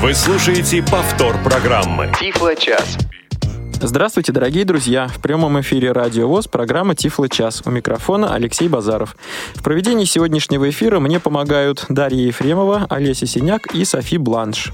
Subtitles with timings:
[0.00, 2.08] Вы слушаете повтор программы.
[2.20, 2.96] Тифло час.
[3.82, 5.08] Здравствуйте, дорогие друзья!
[5.08, 7.62] В прямом эфире Радио ВОЗ программа «Тифло час».
[7.64, 9.16] У микрофона Алексей Базаров.
[9.54, 14.72] В проведении сегодняшнего эфира мне помогают Дарья Ефремова, Олеся Синяк и Софи Бланш.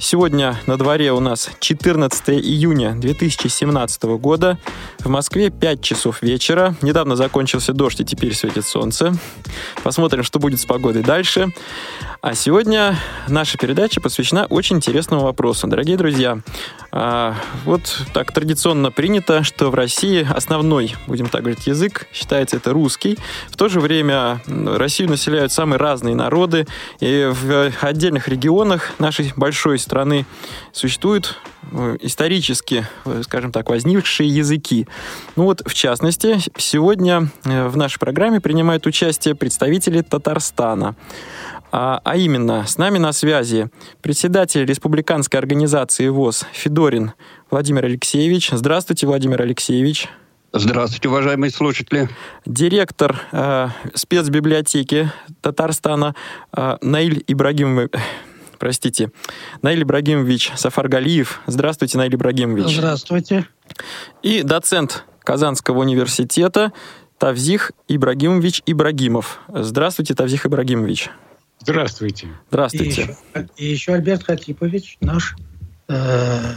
[0.00, 4.56] Сегодня на дворе у нас 14 июня 2017 года.
[5.00, 6.76] В Москве 5 часов вечера.
[6.82, 9.12] Недавно закончился дождь, и теперь светит солнце.
[9.82, 11.48] Посмотрим, что будет с погодой дальше.
[12.20, 12.96] А сегодня
[13.26, 15.66] наша передача посвящена очень интересному вопросу.
[15.66, 16.38] Дорогие друзья,
[16.90, 22.72] а, вот так традиционно принято, что в России основной, будем так говорить, язык считается это
[22.72, 23.18] русский.
[23.48, 26.66] В то же время Россию населяют самые разные народы,
[27.00, 30.24] и в отдельных регионах нашей большой страны
[30.72, 31.36] существуют
[31.72, 34.86] э, исторически, э, скажем так, возникшие языки.
[35.36, 40.96] Ну вот, в частности, сегодня э, в нашей программе принимают участие представители Татарстана.
[41.70, 47.12] А, а именно, с нами на связи председатель республиканской организации ВОЗ Федорин
[47.50, 48.50] Владимир Алексеевич.
[48.50, 50.08] Здравствуйте, Владимир Алексеевич.
[50.52, 52.08] Здравствуйте, уважаемые слушатели.
[52.46, 55.12] Директор э, спецбиблиотеки
[55.42, 56.14] Татарстана
[56.56, 57.90] э, Наиль Ибрагимович
[58.58, 59.12] простите,
[59.62, 61.40] Наиль Ибрагимович Сафаргалиев.
[61.46, 62.76] Здравствуйте, Наиль Ибрагимович.
[62.76, 63.46] Здравствуйте.
[64.22, 66.72] И доцент Казанского университета
[67.18, 69.40] Тавзих Ибрагимович Ибрагимов.
[69.48, 71.10] Здравствуйте, Тавзих Ибрагимович.
[71.60, 72.28] Здравствуйте.
[72.48, 73.02] Здравствуйте.
[73.02, 75.36] И еще, и еще Альберт Хатипович, наш
[75.88, 76.54] э,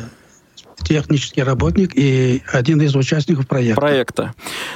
[0.83, 3.81] технический работник и один из участников проекта.
[3.81, 4.33] Проекта.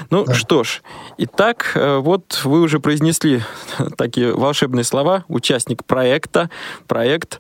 [0.09, 0.33] Ну да.
[0.33, 0.81] что ж,
[1.17, 3.41] итак, э, вот вы уже произнесли
[3.97, 5.25] такие волшебные слова.
[5.27, 6.49] Участник проекта,
[6.87, 7.39] проект.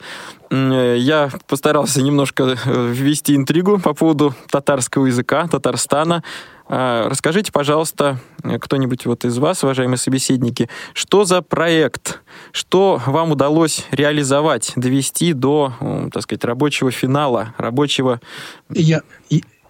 [0.49, 6.23] Э, я постарался немножко э, ввести интригу по поводу татарского языка, Татарстана.
[6.67, 8.17] А, расскажите, пожалуйста,
[8.61, 12.21] кто-нибудь вот из вас, уважаемые собеседники, что за проект,
[12.51, 15.73] что вам удалось реализовать, довести до,
[16.11, 18.19] так сказать, рабочего финала, рабочего...
[18.69, 19.01] Я,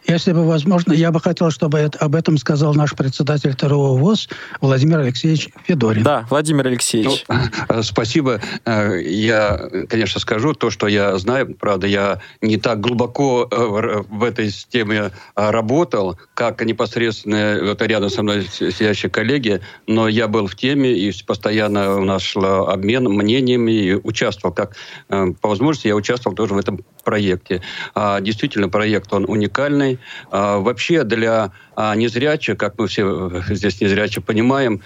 [0.07, 4.29] если бы возможно, я бы хотел, чтобы это, об этом сказал наш председатель ТРО ВОЗ
[4.61, 6.03] Владимир Алексеевич Федорин.
[6.03, 7.25] Да, Владимир Алексеевич.
[7.27, 7.35] Ну,
[7.69, 8.39] э, спасибо.
[8.65, 11.55] Э, я, конечно, скажу то, что я знаю.
[11.55, 18.23] Правда, я не так глубоко э, в этой теме работал, как непосредственно вот рядом со
[18.23, 23.71] мной сидящие коллеги, но я был в теме, и постоянно у нас шел обмен мнениями,
[23.71, 24.53] и участвовал.
[24.53, 24.75] Как
[25.07, 27.61] по возможности я участвовал тоже в этом проекте.
[27.93, 29.94] А, действительно, проект, он уникальный.
[30.31, 34.81] А, вообще для а, незрячих, как мы все здесь незрячие понимаем,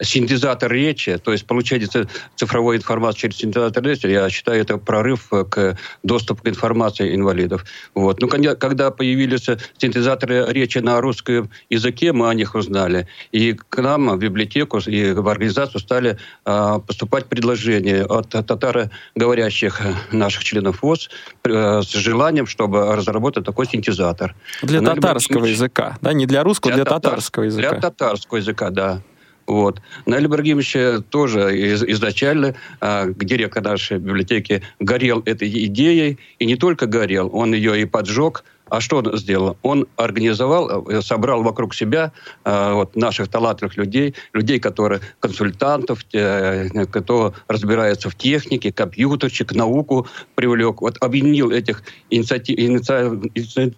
[0.00, 1.88] синтезатор речи, то есть получение
[2.34, 7.64] цифровой информации через синтезатор речи, я считаю, это прорыв к доступу к информации инвалидов.
[7.94, 8.20] Вот.
[8.20, 9.48] Ну, когда появились
[9.78, 13.06] синтезаторы речи на русском языке, мы о них узнали.
[13.32, 19.80] И к нам в библиотеку и в организацию стали э, поступать предложения от татароговорящих
[20.12, 21.10] наших членов ВОЗ
[21.44, 24.34] э, с желанием, чтобы разработать такой синтезатор.
[24.62, 25.48] Для Она татарского либо...
[25.48, 26.12] языка, да?
[26.12, 27.70] Не для русского, для, для татарского языка.
[27.70, 29.02] Для татарского языка, да.
[29.46, 29.80] Вот.
[30.06, 36.86] Наиль Ибрагимович тоже из, изначально, э, директор нашей библиотеки, горел этой идеей, и не только
[36.86, 39.56] горел, он ее и поджег, а что он сделал?
[39.62, 42.12] Он организовал, э, собрал вокруг себя
[42.44, 50.06] э, вот, наших талантливых людей, людей, которые консультантов, э, кто разбирается в технике, компьютерчик, науку
[50.34, 50.80] привлек.
[50.80, 52.58] Вот объединил этих инициатив,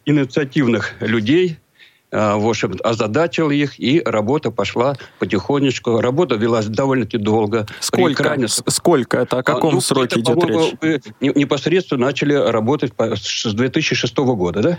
[0.06, 1.67] инициативных людей, Э,
[2.10, 6.00] в общем, озадачил их, и работа пошла потихонечку.
[6.00, 7.66] Работа велась довольно-таки долго.
[7.80, 8.22] Сколько?
[8.22, 8.48] Экране...
[8.48, 9.18] Сколько?
[9.18, 11.02] Это о каком а, ну, сроке это, идет речь?
[11.20, 14.78] Вы непосредственно начали работать с 2006 года, да?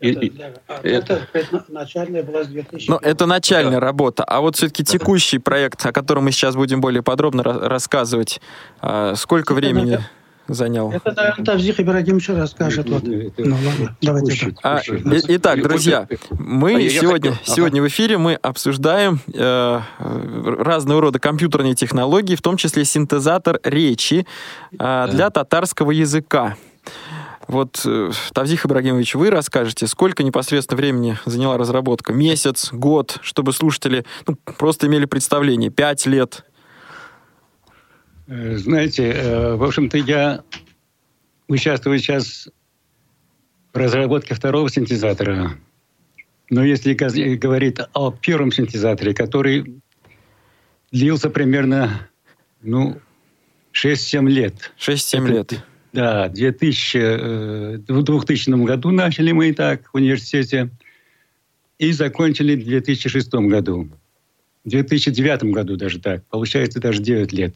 [0.00, 3.80] Это, а, это, это начальная была с 2000 Но это начальная да.
[3.80, 4.24] работа.
[4.24, 8.40] А вот все-таки текущий проект, о котором мы сейчас будем более подробно рассказывать,
[8.80, 9.90] а, сколько это времени...
[9.92, 10.10] Надо
[10.48, 10.92] занял.
[10.92, 12.88] Это, наверное, Тавзих Ибрагимович расскажет.
[12.88, 13.04] Вот.
[13.04, 14.80] Ну, ладно, давайте а,
[15.28, 22.42] итак, друзья, мы сегодня, сегодня в эфире мы обсуждаем э, разного рода компьютерные технологии, в
[22.42, 24.26] том числе синтезатор речи
[24.78, 26.56] э, для татарского языка.
[27.46, 32.12] Вот, э, Тавзих Ибрагимович, вы расскажете, сколько непосредственно времени заняла разработка?
[32.12, 35.70] Месяц, год, чтобы слушатели ну, просто имели представление?
[35.70, 36.44] Пять лет?
[38.26, 40.42] Э, знаете, э, в общем-то, я
[41.48, 42.48] участвую сейчас
[43.72, 45.58] в разработке второго синтезатора.
[46.50, 49.82] Но если говорить о первом синтезаторе, который
[50.92, 52.08] длился примерно
[52.62, 52.98] ну,
[53.72, 54.72] 6-7 лет.
[54.78, 55.64] 6-7 лет.
[55.92, 60.70] Да, в 2000, 2000 э, году начали мы и так в университете
[61.78, 63.88] и закончили в 2006 году.
[64.64, 66.24] В 2009 году даже так.
[66.26, 67.54] Получается даже 9 лет.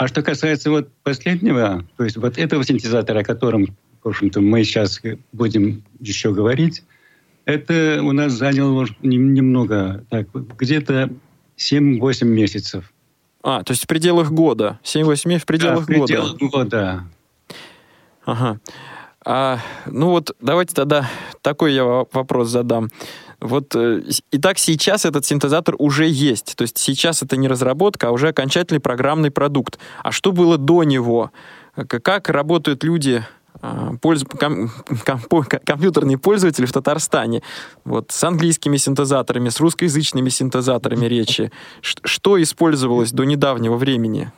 [0.00, 4.64] А что касается вот последнего, то есть вот этого синтезатора, о котором, в общем-то, мы
[4.64, 4.98] сейчас
[5.32, 6.82] будем еще говорить,
[7.44, 11.10] это у нас заняло немного, так, где-то
[11.58, 12.90] 7-8 месяцев.
[13.42, 14.80] А, то есть в пределах года.
[14.84, 16.48] 7-8 в пределах да, в пределах года.
[16.48, 17.04] года.
[18.24, 18.60] Ага.
[19.26, 21.10] А, ну вот давайте тогда
[21.42, 22.88] такой я вопрос задам.
[23.40, 26.56] Вот э, и так сейчас этот синтезатор уже есть.
[26.56, 29.78] То есть сейчас это не разработка, а уже окончательный программный продукт.
[30.02, 31.30] А что было до него?
[31.74, 33.24] Как работают люди
[33.62, 34.24] а, польз...
[34.24, 34.70] ком...
[35.04, 35.44] Ком...
[35.64, 37.42] компьютерные пользователи в Татарстане
[37.84, 41.50] вот, с английскими синтезаторами, с русскоязычными синтезаторами речи.
[41.80, 44.32] Что использовалось до недавнего времени?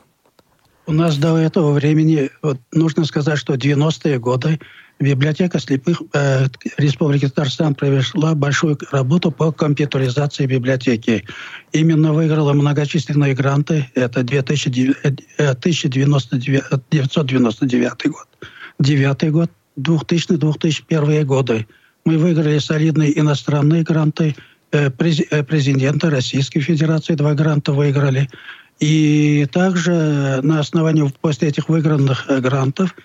[0.85, 4.59] У нас до этого времени, вот, нужно сказать, что 90-е годы
[4.99, 6.47] библиотека слепых э,
[6.77, 11.25] Республики Татарстан провела большую работу по компьютеризации библиотеки.
[11.71, 13.89] Именно выиграла многочисленные гранты.
[13.95, 18.27] Это 1999 э, год.
[18.79, 21.65] 2009 год, 2000-2001 годы.
[22.05, 24.35] Мы выиграли солидные иностранные гранты.
[24.71, 28.29] Э, э, президента Российской Федерации два гранта выиграли.
[28.79, 32.95] И также на основании после этих выигранных э, грантов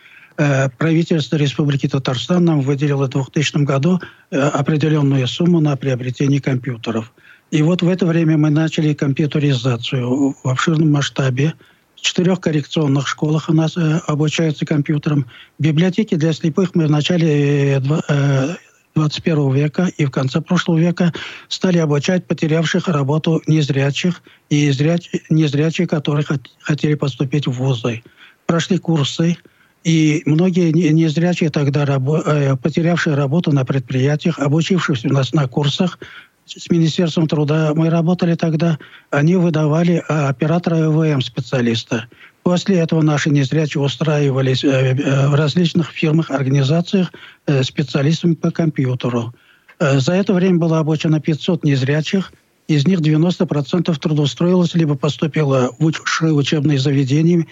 [0.79, 4.01] правительство Республики Татарстан нам выделило в 2000 году
[4.31, 7.13] определенную сумму на приобретение компьютеров.
[7.51, 11.55] И вот в это время мы начали компьютеризацию в обширном масштабе
[11.99, 15.27] в четырех коррекционных школах у нас э, обучаются компьютерам.
[15.59, 18.55] Библиотеки для слепых мы в начале э,
[18.99, 21.13] 21 века и в конце прошлого века
[21.49, 26.25] стали обучать потерявших работу незрячих и зряч, незрячих, которые
[26.61, 28.03] хотели поступить в вузы.
[28.47, 29.37] Прошли курсы,
[29.85, 35.99] и многие незрячие тогда, э, потерявшие работу на предприятиях, обучившись у нас на курсах,
[36.45, 38.79] с Министерством труда мы работали тогда,
[39.11, 42.09] они выдавали а, оператора ЭВМ специалиста.
[42.49, 47.13] После этого наши незрячие устраивались э, э, в различных фирмах, организациях
[47.47, 49.35] э, специалистами по компьютеру.
[49.79, 52.33] За это время было обучено 500 незрячих,
[52.67, 57.45] из них 90% трудоустроилось, либо поступило в высшие учебные заведения,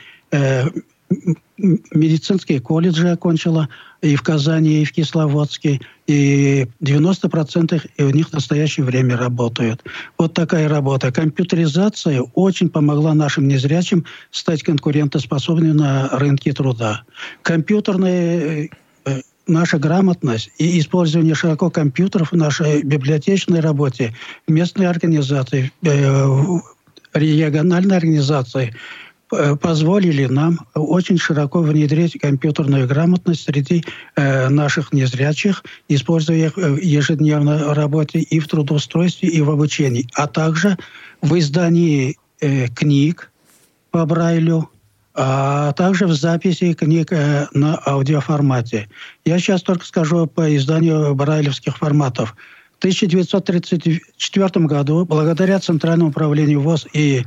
[1.58, 3.68] медицинские колледжи окончила
[4.00, 9.84] и в Казани, и в Кисловодске, и 90% у них в настоящее время работают.
[10.18, 11.12] Вот такая работа.
[11.12, 17.02] Компьютеризация очень помогла нашим незрячим стать конкурентоспособными на рынке труда.
[17.42, 18.68] Компьютерная
[19.04, 24.14] э, наша грамотность и использование широко компьютеров в нашей библиотечной работе,
[24.46, 26.58] местной организации, э,
[27.14, 33.84] региональной организации– Э, позволили нам очень широко внедрить компьютерную грамотность среди
[34.14, 40.26] э, наших незрячих, используя их в ежедневной работе и в трудоустройстве, и в обучении, а
[40.26, 40.76] также
[41.22, 43.30] в издании э, книг
[43.90, 44.70] по Брайлю,
[45.14, 48.88] а также в записи книг э, на аудиоформате.
[49.24, 52.36] Я сейчас только скажу по изданию брайлевских форматов.
[52.74, 57.24] В 1934 году, благодаря Центральному управлению ВОЗ и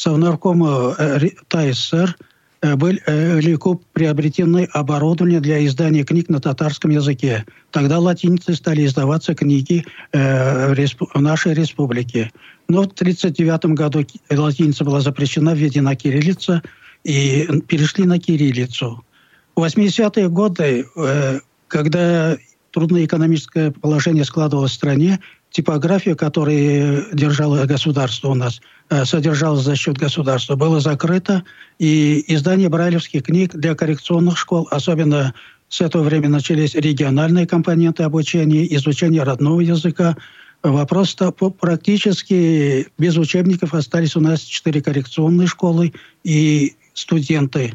[0.00, 2.16] Совнаркома э, ТАССР
[2.62, 3.56] э, были э,
[3.92, 7.44] приобретены оборудование для издания книг на татарском языке.
[7.70, 9.84] Тогда латиницей стали издаваться книги
[11.14, 12.30] нашей республике.
[12.68, 16.62] Но в 1939 году латиница была запрещена, введена кириллица,
[17.04, 19.04] и перешли на кириллицу.
[19.54, 20.86] В 80-е годы,
[21.68, 22.36] когда
[22.72, 25.20] трудное экономическое положение складывалось в стране,
[25.50, 28.60] типография, которую держало государство у нас,
[28.90, 31.44] э, содержалась за счет государства, была закрыта,
[31.78, 35.34] и издание брайлевских книг для коррекционных школ, особенно
[35.68, 40.16] с этого времени начались региональные компоненты обучения, изучение родного языка.
[40.62, 41.16] Вопрос
[41.58, 47.72] практически без учебников остались у нас четыре коррекционные школы и студенты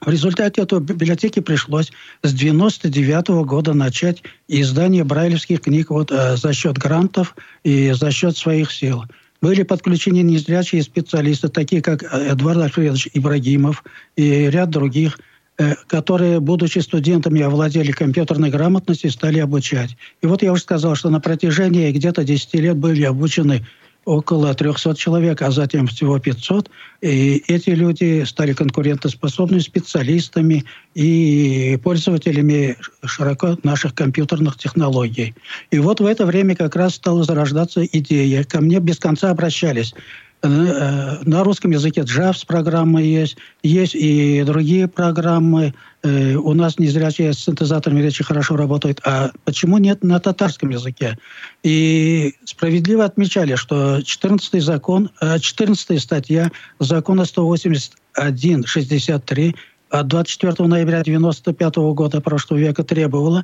[0.00, 1.90] в результате этого библиотеке пришлось
[2.22, 7.34] с 99 года начать издание брайлевских книг вот, э, за счет грантов
[7.64, 9.04] и за счет своих сил.
[9.40, 13.84] Были подключены незрячие специалисты, такие как э, Эдуард Альфредович Ибрагимов
[14.16, 15.20] и ряд других,
[15.58, 19.96] э, которые, будучи студентами, овладели компьютерной грамотностью и стали обучать.
[20.22, 23.64] И вот я уже сказал, что на протяжении где-то 10 лет были обучены
[24.08, 26.70] около 300 человек, а затем всего 500.
[27.02, 35.34] И эти люди стали конкурентоспособными специалистами и пользователями широко наших компьютерных технологий.
[35.70, 38.44] И вот в это время как раз стала зарождаться идея.
[38.44, 39.94] Ко мне без конца обращались
[40.40, 45.74] Э, на русском языке JAWS программы есть, есть и другие программы.
[46.04, 49.00] Э, у нас незрячие с синтезаторами речи хорошо работают.
[49.04, 51.18] А почему нет на татарском языке?
[51.62, 59.56] И справедливо отмечали, что 14 закон, 14 э, статья закона 180 163
[59.90, 63.42] от 24 ноября 1995 года прошлого века требовала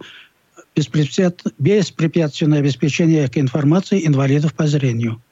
[0.76, 5.22] беспрепятственное обеспечение информации инвалидов по зрению.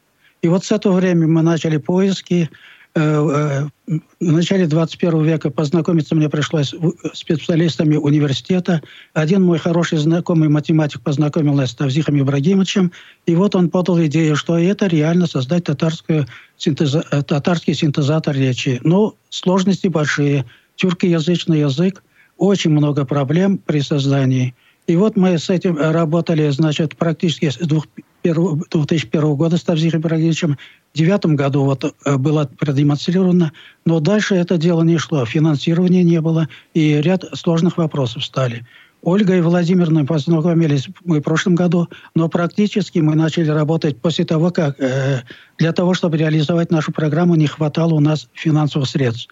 [0.43, 2.51] И вот с этого времени мы начали поиски.
[2.95, 8.83] Э, э, в начале 21 века познакомиться мне пришлось с специалистами университета.
[9.15, 12.93] Один мой хороший знакомый математик познакомил нас с Тавзихом Ибрагимовичем.
[13.25, 16.27] И вот он подал идею, что это реально создать татарскую
[16.59, 18.79] синтеза, э, татарский синтезатор речи.
[18.85, 20.45] Но сложности большие.
[20.77, 22.03] Тюркоязычный язык,
[22.37, 24.55] очень много проблем при создании.
[24.87, 30.59] И вот мы с этим работали, значит, практически с 2001 года с Тавзихом Ибрагимовичем.
[30.95, 33.53] В 2009 году вот э, было продемонстрировано,
[33.87, 35.25] но дальше это дело не шло.
[35.25, 38.67] Финансирования не было, и ряд сложных вопросов стали.
[39.03, 44.51] Ольга и Владимировна познакомились мы в прошлом году, но практически мы начали работать после того,
[44.51, 45.23] как э,
[45.59, 49.29] для того, чтобы реализовать нашу программу, не хватало у нас финансовых средств.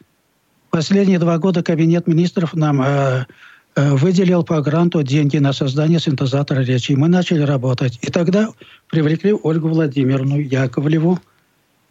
[0.70, 3.26] Последние два года Кабинет министров нам э,
[3.76, 6.92] э, выделил по гранту деньги на создание синтезатора речи.
[6.92, 7.98] И мы начали работать.
[8.02, 8.48] И тогда
[8.88, 11.20] привлекли Ольгу Владимировну Яковлеву.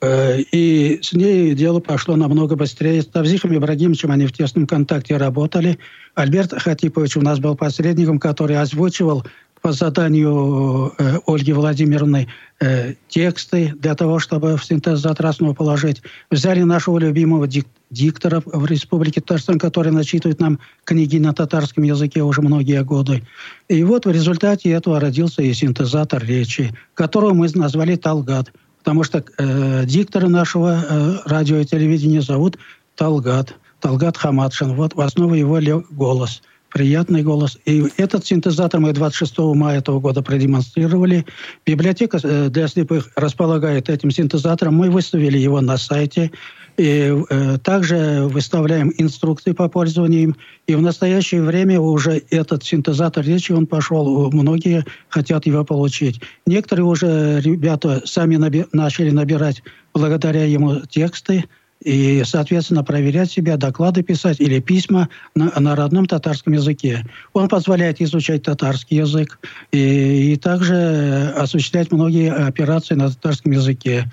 [0.01, 3.01] Э, и с ней дело пошло намного быстрее.
[3.01, 5.79] С Тавзихом Ибрагимовичем они в тесном контакте работали.
[6.15, 9.25] Альберт Хатипович у нас был посредником, который озвучивал
[9.61, 12.29] по заданию э, Ольги Владимировны
[12.61, 16.01] э, тексты для того, чтобы в синтезатор основу положить.
[16.31, 22.21] Взяли нашего любимого дик диктора в Республике Татарстан, который начитывает нам книги на татарском языке
[22.21, 23.23] уже многие годы.
[23.67, 29.23] И вот в результате этого родился и синтезатор речи, которого мы назвали Талгат, потому что
[29.37, 32.57] э, диктора нашего э, радио и телевидения зовут
[32.95, 34.73] Талгат, Талгат Хамадшин.
[34.75, 35.59] Вот в основу его
[35.91, 37.57] голос– приятный голос.
[37.65, 41.25] И этот синтезатор мы 26 мая этого года продемонстрировали.
[41.65, 44.75] Библиотека э, для слепых располагает этим синтезатором.
[44.75, 46.31] Мы выставили его на сайте.
[46.79, 50.35] И э, также выставляем инструкции по пользованию им.
[50.65, 56.21] И в настоящее время уже этот синтезатор речи, он пошел, многие хотят его получить.
[56.45, 59.61] Некоторые уже ребята сами наби начали набирать
[59.93, 61.43] благодаря ему тексты,
[61.83, 67.05] и, соответственно, проверять себя, доклады писать или письма на, на родном татарском языке.
[67.33, 69.39] Он позволяет изучать татарский язык
[69.71, 74.09] и, и также осуществлять многие операции на татарском языке.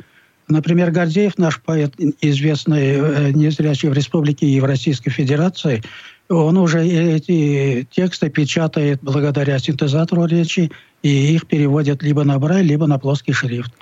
[0.49, 5.83] Например, Гордеев, наш поэт, известный э, незрячий в Республике и в Российской Федерации,
[6.29, 10.71] он уже эти тексты печатает благодаря синтезатору речи,
[11.03, 13.73] и их переводят либо на брайль, либо на плоский шрифт.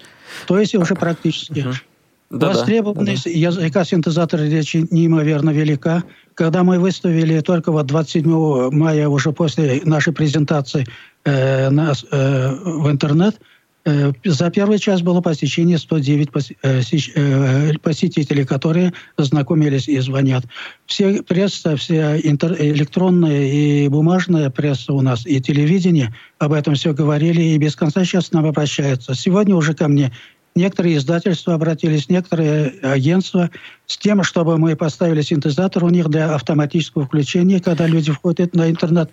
[0.46, 1.66] То есть уже практически.
[2.30, 3.38] Да, Востребованность да, да.
[3.38, 6.02] языка синтезатора речи неимоверно велика.
[6.34, 10.86] Когда мы выставили только вот 27 мая, уже после нашей презентации
[11.24, 13.53] э, нас, э, в интернет, э,
[14.24, 16.28] за первый час было посещение 109
[16.62, 16.80] э,
[17.14, 20.44] э, посетителей, которые знакомились и звонят.
[20.86, 26.94] Все пресса, вся интер, электронная и бумажная пресса у нас, и телевидение об этом все
[26.94, 29.14] говорили, и без конца сейчас нам обращаются.
[29.14, 30.12] Сегодня уже ко мне
[30.56, 33.50] Некоторые издательства обратились, некоторые агентства
[33.86, 38.70] с тем, чтобы мы поставили синтезатор у них для автоматического включения, когда люди входят на
[38.70, 39.10] интернет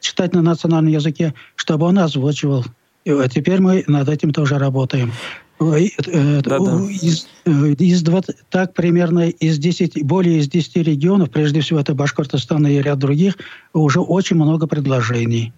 [0.00, 2.64] читать на национальном языке, чтобы он озвучивал.
[3.04, 5.12] И теперь мы над этим тоже работаем.
[5.60, 6.80] Э, да, да.
[6.90, 11.94] Из, э, из 20, так примерно из 10, более из 10 регионов, прежде всего это
[11.94, 13.36] Башкортостан и ряд других,
[13.72, 15.52] уже очень много предложений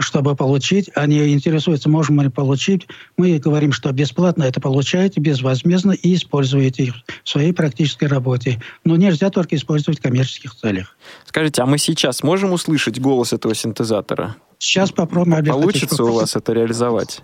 [0.00, 0.90] чтобы получить.
[0.94, 2.86] Они интересуются, можем ли получить.
[3.16, 8.60] Мы говорим, что бесплатно это получаете, безвозмездно и используете их в своей практической работе.
[8.84, 10.96] Но нельзя только использовать в коммерческих целях.
[11.26, 14.36] Скажите, а мы сейчас можем услышать голос этого синтезатора?
[14.58, 15.44] Сейчас попробуем.
[15.44, 17.22] Получится у вас это реализовать?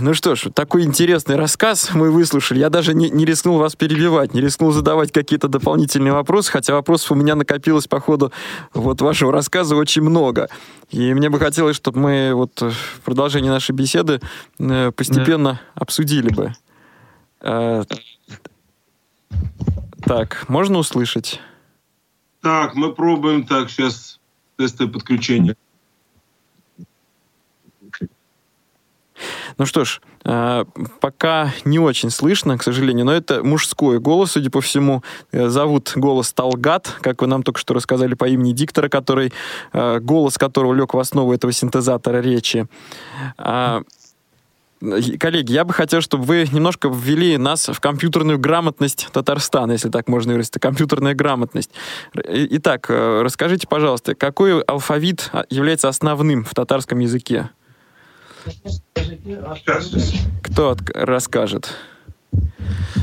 [0.00, 2.58] Ну что ж, такой интересный рассказ мы выслушали.
[2.58, 7.12] Я даже не, не рискнул вас перебивать, не рискнул задавать какие-то дополнительные вопросы, хотя вопросов
[7.12, 8.32] у меня накопилось по ходу
[8.74, 10.48] вот вашего рассказа очень много.
[10.90, 14.20] И мне бы хотелось, чтобы мы вот в продолжении нашей беседы
[14.58, 15.60] э, постепенно да.
[15.82, 16.54] обсудили бы.
[17.40, 17.84] Э,
[20.04, 21.40] так, можно услышать?
[22.42, 24.20] Так, мы пробуем так сейчас
[24.56, 25.56] тесты подключения.
[29.58, 30.64] Ну что ж, э,
[31.00, 35.02] пока не очень слышно, к сожалению, но это мужской голос, судя по всему.
[35.32, 39.32] Э, зовут голос Талгат, как вы нам только что рассказали по имени диктора, который,
[39.72, 42.66] э, голос которого лег в основу этого синтезатора речи.
[43.38, 43.82] А,
[45.18, 50.08] коллеги, я бы хотел, чтобы вы немножко ввели нас в компьютерную грамотность Татарстана, если так
[50.08, 51.70] можно выразиться, компьютерная грамотность.
[52.14, 57.50] Итак, расскажите, пожалуйста, какой алфавит является основным в татарском языке?
[60.42, 61.74] Кто расскажет?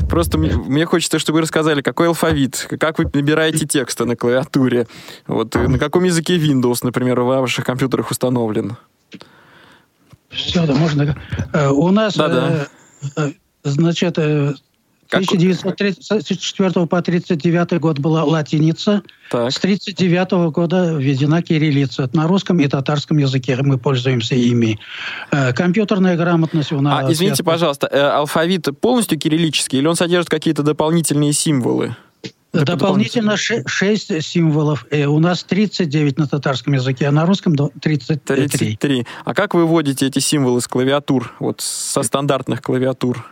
[0.08, 4.86] Просто мне, мне хочется, чтобы вы рассказали, какой алфавит, как вы набираете тексты на клавиатуре,
[5.26, 8.76] вот на каком языке Windows, например, в ваших компьютерах установлен.
[10.30, 11.16] Все, да, можно.
[11.52, 12.68] Э, у нас, Да, да.
[13.16, 13.32] э, э,
[13.62, 14.54] значит, э,
[15.16, 19.02] 1934 по 1939 год была латиница.
[19.30, 19.50] Так.
[19.52, 22.08] С 1939 года введена кириллица.
[22.12, 24.78] На русском и татарском языке мы пользуемся ими.
[25.30, 27.04] Э, Компьютерная грамотность у нас...
[27.04, 31.96] А, извините, связана- пожалуйста, э, алфавит полностью кириллический или он содержит какие-то дополнительные символы?
[32.52, 34.86] Дополнительно ше- 6 символов.
[34.90, 38.46] Э, У нас 39 на татарском языке, а на русском до- 33.
[38.48, 39.06] 33.
[39.24, 43.28] А как вы вводите эти символы с клавиатур, вот со стандартных клавиатур?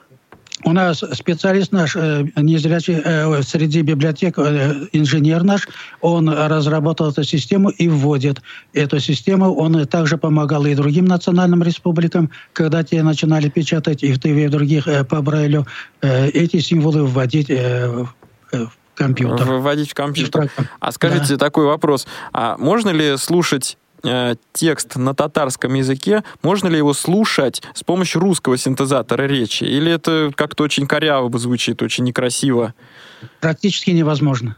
[0.64, 5.68] У нас специалист наш, э, незрячий, э, среди библиотек, э, инженер наш,
[6.00, 8.42] он разработал эту систему и вводит
[8.72, 9.54] эту систему.
[9.54, 14.46] Он также помогал и другим национальным республикам, когда те начинали печатать и в ТВ, и
[14.46, 15.66] в других по Брайлю,
[16.00, 18.08] эти символы вводить в
[18.94, 19.46] компьютер.
[19.46, 20.50] Вводить в компьютер.
[20.56, 20.64] Да.
[20.80, 22.06] А скажите такой вопрос.
[22.32, 28.20] А можно ли слушать э, текст на татарском языке, можно ли его слушать с помощью
[28.20, 29.64] русского синтезатора речи?
[29.64, 32.74] Или это как-то очень коряво звучит, очень некрасиво?
[33.40, 34.56] Практически невозможно.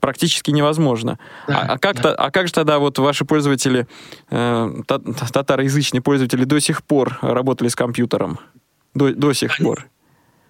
[0.00, 1.18] Практически невозможно.
[1.46, 2.02] Да, а, а как да.
[2.02, 3.86] то- а как же тогда вот ваши пользователи,
[4.30, 8.38] э, та- татароязычные пользователи до сих пор работали с компьютером?
[8.94, 9.86] До, до сих пор.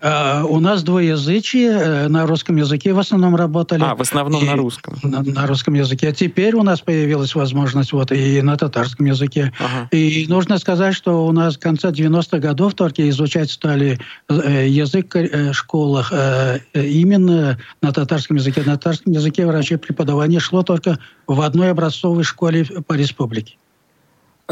[0.03, 3.83] А, у нас двуязычие, э, на русском языке в основном работали.
[3.83, 4.99] А, в основном И- на русском.
[5.03, 6.09] На, на русском языке.
[6.09, 9.53] А теперь у нас появилась возможность вот и на татарском языке.
[9.59, 9.89] Ага.
[9.91, 15.15] И нужно сказать, что у нас в конце 90-х годов только изучать стали э, язык
[15.17, 18.63] э, в школах э, э, именно на татарском языке.
[18.65, 23.57] На татарском языке врачи преподавание шло только в одной образцовой школе по республике.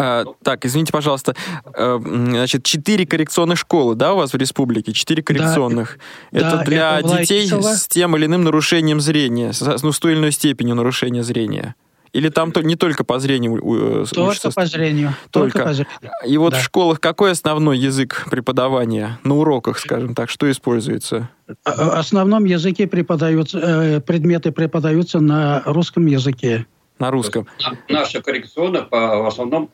[0.00, 1.34] А, так, извините, пожалуйста.
[1.74, 4.92] э, Значит, четыре коррекционных школы, да, у вас в республике?
[4.92, 5.98] Четыре коррекционных.
[6.30, 10.12] это да, для это детей с тем или иным нарушением зрения, с, ну, с той
[10.12, 11.74] или иной степенью нарушения зрения.
[12.12, 14.50] Или там то, не только по зрению э, Только учатся?
[14.52, 15.14] по зрению.
[15.30, 15.58] Только.
[15.58, 16.10] Только, по зрению.
[16.26, 16.58] И вот да.
[16.58, 19.18] в школах какой основной язык преподавания?
[19.24, 21.28] На уроках, скажем так, что используется?
[21.64, 26.66] В основном языке преподаются, э, предметы преподаются на русском языке.
[26.98, 27.46] На русском.
[27.88, 29.70] Наша коррекционная по, в основном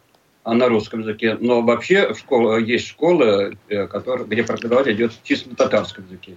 [0.52, 1.38] на русском языке.
[1.40, 6.34] Но вообще в школ- есть школы, э, которые, где преподавание идет чисто на татарском языке.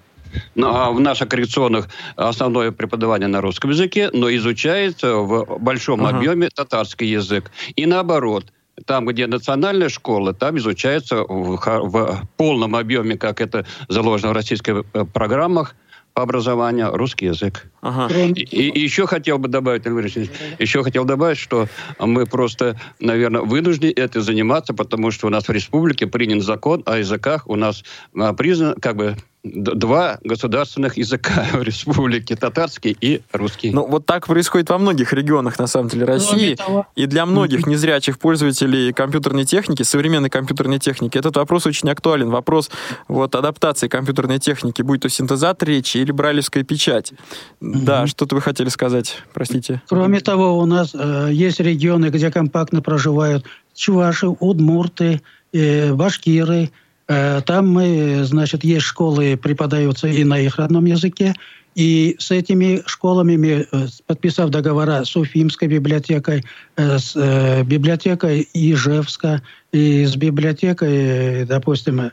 [0.55, 6.17] Ну, а в наших коррекционных основное преподавание на русском языке, но изучается в большом Ага.
[6.17, 7.51] объеме татарский язык.
[7.75, 8.45] И наоборот,
[8.85, 14.83] там, где национальная школа, там изучается в, в полном объеме, как это заложено в российских
[14.93, 15.75] э, программах
[16.17, 17.67] по образованию, русский язык.
[17.81, 18.11] Ага.
[18.35, 21.67] И, и еще хотел бы добавить, Эльвир Алексеевич, еще хотел добавить, что
[21.99, 26.97] мы просто, наверное, вынуждены это заниматься, потому что у нас в республике принят закон о
[26.97, 27.47] языках.
[27.47, 27.83] У нас
[28.15, 29.15] а, признан как бы
[29.53, 33.71] два государственных языка в республике, татарский и русский.
[33.71, 36.55] Ну, вот так происходит во многих регионах, на самом деле, России.
[36.55, 42.29] того- И для многих незрячих пользователей компьютерной техники, современной компьютерной техники, этот вопрос очень актуален.
[42.29, 42.69] Вопрос
[43.07, 47.13] вот, адаптации компьютерной техники, будь то синтезатор речи или брайлевская печать.
[47.61, 49.81] Да, что-то вы хотели сказать, простите.
[49.87, 55.21] Кроме того, у нас э, есть регионы, где компактно проживают чуваши, удмурты,
[55.53, 56.71] э, башкиры.
[57.07, 61.33] Э, там мы, значит, есть школы, преподаются и на их родном языке.
[61.75, 66.43] И с этими школами, мы, э, подписав договора с Уфимской библиотекой,
[66.75, 69.41] э, с библиотекой Ижевска
[69.71, 72.11] и с библиотекой, допустим,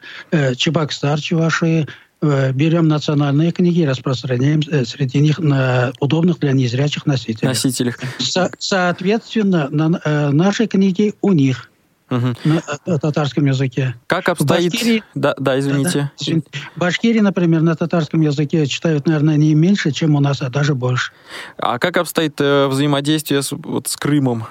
[0.56, 1.86] Чебоксар, Чуваши,
[2.20, 7.48] берем национальные книги и распространяем среди них на удобных для незрячих носителей.
[7.48, 7.98] Носителях.
[8.18, 11.70] Со- соответственно, на, наши книги у них
[12.10, 12.36] Мгм.
[12.44, 13.94] на э, татарском языке.
[14.06, 14.72] Как обстоит...
[14.72, 16.10] Башкирии- Да, да, извините.
[16.26, 16.40] Да.
[16.76, 21.12] Башкирии, например, на татарском языке читают, наверное, не меньше, чем у нас, а даже больше.
[21.56, 24.44] А как обстоит э, взаимодействие с, вот, с Крымом?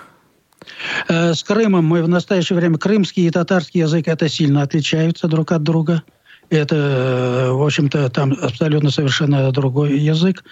[1.07, 5.51] Э, С Крымом мы в настоящее время крымский и татарский язык это сильно отличаются друг
[5.51, 6.03] от друга.
[6.49, 10.43] Это, э, в общем-то, там абсолютно совершенно другой язык.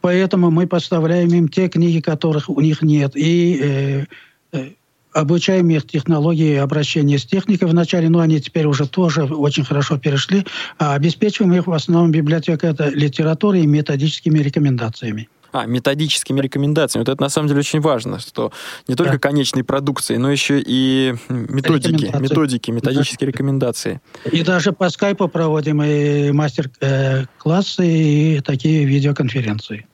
[0.00, 3.12] Поэтому мы поставляем им те книги, которых у них нет.
[3.16, 4.04] И э,
[4.52, 4.70] э,
[5.20, 10.46] обучаем их технологии обращения с техникой вначале, но они теперь уже тоже очень хорошо перешли.
[10.78, 15.28] А обеспечиваем их в основном библиотекой это литературой и методическими рекомендациями.
[15.50, 17.04] А, методическими рекомендациями.
[17.04, 18.52] Вот это на самом деле очень важно, что
[18.86, 19.18] не только Да.
[19.18, 24.00] конечной продукции, но еще и методики, методики, методические рекомендации.
[24.30, 29.86] И даже по скайпу проводим и мастер-классы, и такие видеоконференции.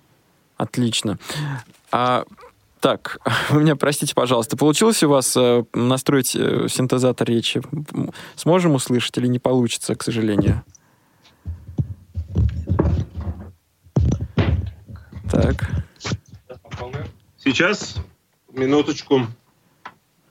[0.56, 1.18] Отлично.
[1.92, 2.24] А,
[2.84, 3.18] так,
[3.48, 7.62] вы меня простите, пожалуйста, получилось у вас э, настроить э, синтезатор речи?
[8.36, 10.62] Сможем услышать или не получится, к сожалению?
[15.30, 15.86] Так.
[17.38, 17.96] Сейчас,
[18.52, 19.28] минуточку.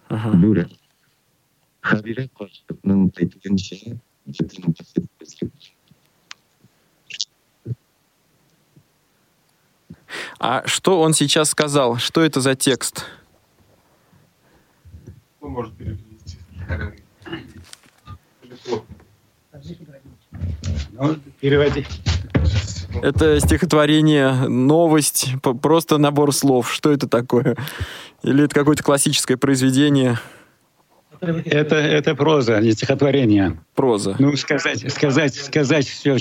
[0.09, 0.37] Ага.
[10.45, 11.95] А что он сейчас сказал?
[11.95, 13.05] Что это за текст?
[15.39, 16.37] Вы можете перевести.
[20.91, 21.85] Ну, переводи.
[23.01, 25.29] Это стихотворение, новость,
[25.61, 26.73] просто набор слов.
[26.73, 27.55] Что это такое?
[28.21, 30.19] Или это какое-то классическое произведение,
[31.45, 33.59] Это, это проза, не стихотворение.
[33.75, 34.15] проза?
[34.19, 36.17] Ну, сказать, сказать, сказать все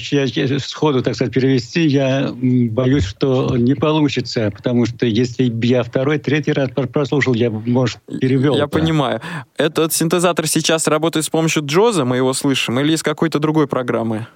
[0.58, 6.18] сходу, так сказать, перевести, я боюсь, что не получится, потому что если бы я второй,
[6.18, 8.56] третий раз про- прослушал, я бы, может, перевел.
[8.56, 9.20] Я понимаю.
[9.56, 14.26] Этот синтезатор сейчас работает с помощью Джоза, мы его слышим, или из какой-то другой программы?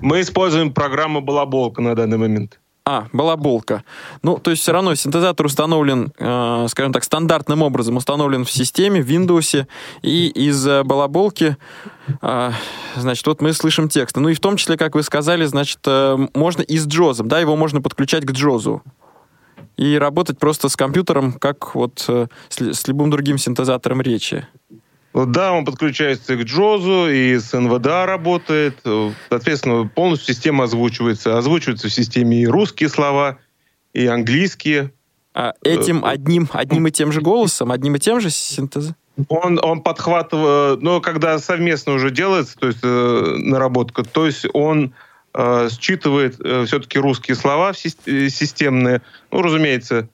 [0.00, 2.60] Мы используем программу «Балаболка» на данный момент.
[2.86, 3.82] А, балаболка.
[4.22, 9.02] Ну, то есть все равно синтезатор установлен, э, скажем так, стандартным образом установлен в системе,
[9.02, 9.66] в Windows,
[10.02, 11.56] и из э, балаболки,
[12.20, 12.50] э,
[12.96, 14.20] значит, вот мы слышим тексты.
[14.20, 17.40] Ну и в том числе, как вы сказали, значит, э, можно и с Джозом, да,
[17.40, 18.82] его можно подключать к Джозу.
[19.78, 24.46] И работать просто с компьютером, как вот э, с, с любым другим синтезатором речи.
[25.14, 28.80] Вот Да, он подключается к Джозу, и с НВДА работает.
[29.30, 31.38] Соответственно, полностью система озвучивается.
[31.38, 33.38] Озвучиваются в системе и русские слова,
[33.92, 34.92] и английские.
[35.32, 38.96] А этим одним, одним и тем же голосом, одним и тем же синтезатором?
[39.28, 44.94] Он, он подхватывает, но когда совместно уже делается, то есть э, наработка, то есть он
[45.32, 46.34] э, считывает
[46.66, 49.02] все-таки русские слова э, системные.
[49.30, 50.08] Ну, разумеется,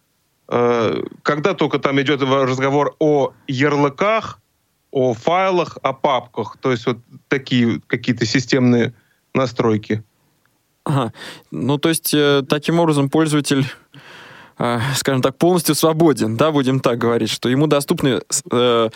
[0.48, 4.40] э, когда только там идет разговор о ярлыках,
[4.90, 6.98] о файлах, о папках, то есть вот
[7.28, 8.92] такие какие-то системные
[9.34, 10.02] настройки.
[10.84, 11.12] Ага.
[11.50, 13.64] Ну, то есть, э, таким образом, пользователь,
[14.58, 18.88] э, скажем так, полностью свободен, да, будем так говорить, что ему доступны э,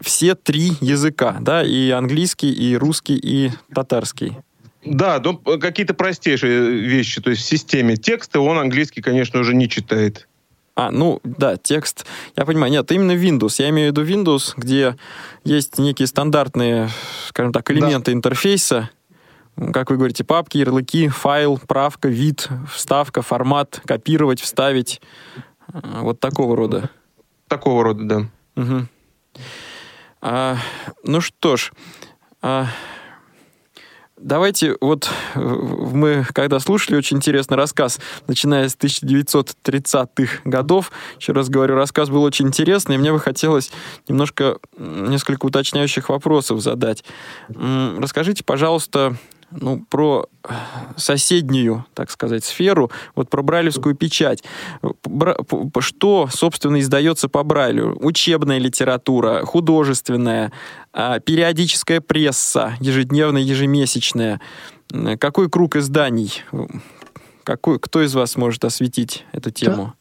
[0.00, 4.38] все три языка, да, и английский, и русский, и татарский.
[4.84, 9.68] Да, ну, какие-то простейшие вещи, то есть в системе текста он английский, конечно, уже не
[9.68, 10.27] читает.
[10.78, 14.96] А, ну, да, текст, я понимаю, нет, именно Windows, я имею в виду Windows, где
[15.42, 16.88] есть некие стандартные,
[17.26, 18.88] скажем так, элементы интерфейса,
[19.72, 25.02] как вы говорите, папки, ярлыки, файл, правка, вид, вставка, формат, копировать, вставить,
[25.74, 26.90] э, вот такого рода.
[27.48, 28.28] Такого рода, да.
[28.54, 28.88] Мгм.
[30.20, 30.58] А,
[31.02, 31.72] ну что ж,
[32.40, 32.68] а,
[34.20, 41.48] давайте вот э, мы когда слушали очень интересный рассказ, начиная с 1930-х годов, еще раз
[41.48, 43.70] говорю, рассказ был очень интересный, и мне бы хотелось
[44.08, 47.04] немножко несколько уточняющих вопросов задать.
[47.48, 49.16] Расскажите, пожалуйста,
[49.50, 50.52] ну, про э,
[50.96, 54.42] соседнюю, так сказать, сферу, вот про брайлевскую печать.
[55.04, 55.36] Бра-
[55.80, 57.96] Что, собственно, издается по Брайлю?
[58.00, 60.52] Учебная литература, художественная,
[60.92, 64.40] а, периодическая пресса, ежедневная, ежемесячная.
[65.18, 66.42] Какой круг изданий?
[67.44, 69.94] Какой, кто из вас может осветить эту тему?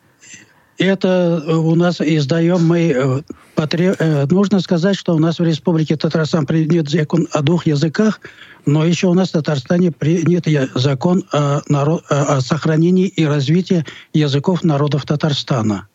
[0.78, 2.92] Это э, у нас издаем мы...
[2.92, 3.22] э,
[3.56, 8.22] потре- э, Нужно сказать, что у нас в Республике Татарстан принят закон о двух языках,
[8.68, 13.86] но еще у нас в Татарстане принят закон о, наро- о- о сохранении и развитии
[14.14, 15.88] языков народов Татарстана.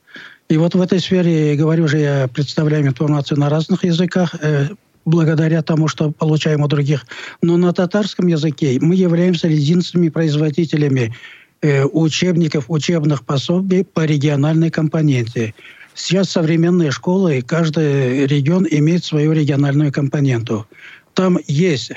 [0.48, 4.68] И вот в этой сфере, говорю же, я представляю информацию на разных языках, э,
[5.04, 7.06] благодаря тому, что получаем у других.
[7.42, 11.14] Но на татарском языке мы являемся единственными производителями
[11.60, 15.54] э, учебников, учебных пособий по региональной компоненте.
[15.94, 20.66] Сейчас современные школы, каждый регион имеет свою региональную компоненту.
[21.12, 21.92] Там есть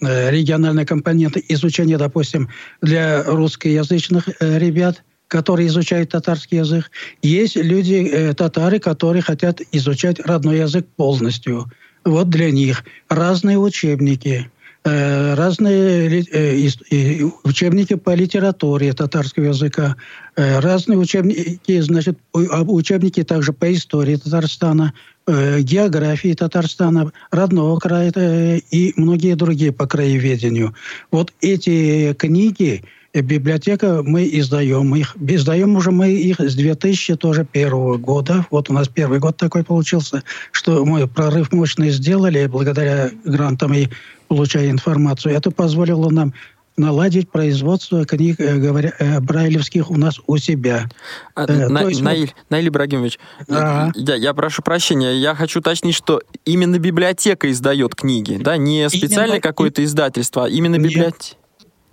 [0.00, 2.48] э, региональная компонента изучения, допустим,
[2.82, 6.90] для русскоязычных э, ребят, которые изучают татарский язык.
[7.22, 11.70] Есть люди, э, татары, которые хотят изучать родной язык полностью.
[12.04, 14.50] Вот для них разные учебники,
[14.84, 19.96] разные э, ис- и учебники по литературе татарского языка,
[20.36, 24.94] э, разные учебники, значит, а учебники также по истории Татарстана,
[25.26, 30.74] э, географии Татарстана, родного края э, и многие другие по краеведению.
[31.10, 35.14] Вот эти книги э, библиотека мы издаем их.
[35.20, 38.46] Издаем уже мы их с 2000 тоже первого года.
[38.50, 43.88] Вот у нас первый год такой получился, что мы прорыв мощный сделали благодаря грантам и
[44.34, 45.34] получая информацию.
[45.34, 46.32] Это позволило нам
[46.76, 50.88] наладить производство книг э, говоря, э, брайлевских у нас у себя.
[51.34, 53.92] А, Э, На- есть Наиль, Наиль Ибрагимович, Ага.
[53.96, 59.36] я, я прошу прощения, я хочу уточнить, что именно библиотека издает книги, да, не специальное
[59.36, 61.36] Именно- какое-то издательство, а именно библиотека.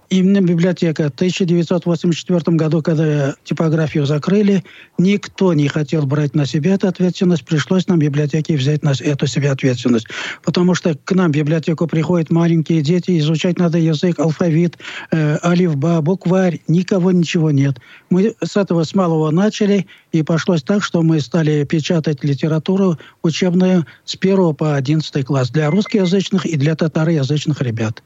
[0.10, 1.04] Именно библиотека.
[1.04, 4.64] В 1984 году, когда типографию закрыли,
[4.98, 7.46] никто не хотел брать на себя эту ответственность.
[7.46, 10.08] Пришлось нам библиотеке взять на эту себе ответственность.
[10.44, 14.78] Потому что к нам в библиотеку приходят маленькие дети, изучать надо язык, алфавит,
[15.12, 16.62] э, алифба, букварь.
[16.68, 17.80] Никого ничего нет.
[18.10, 23.86] Мы с этого с малого начали, и пошлось так, что мы стали печатать литературу учебную
[24.06, 28.02] с 1 по 11 класс для русскоязычных и для татароязычных ребят.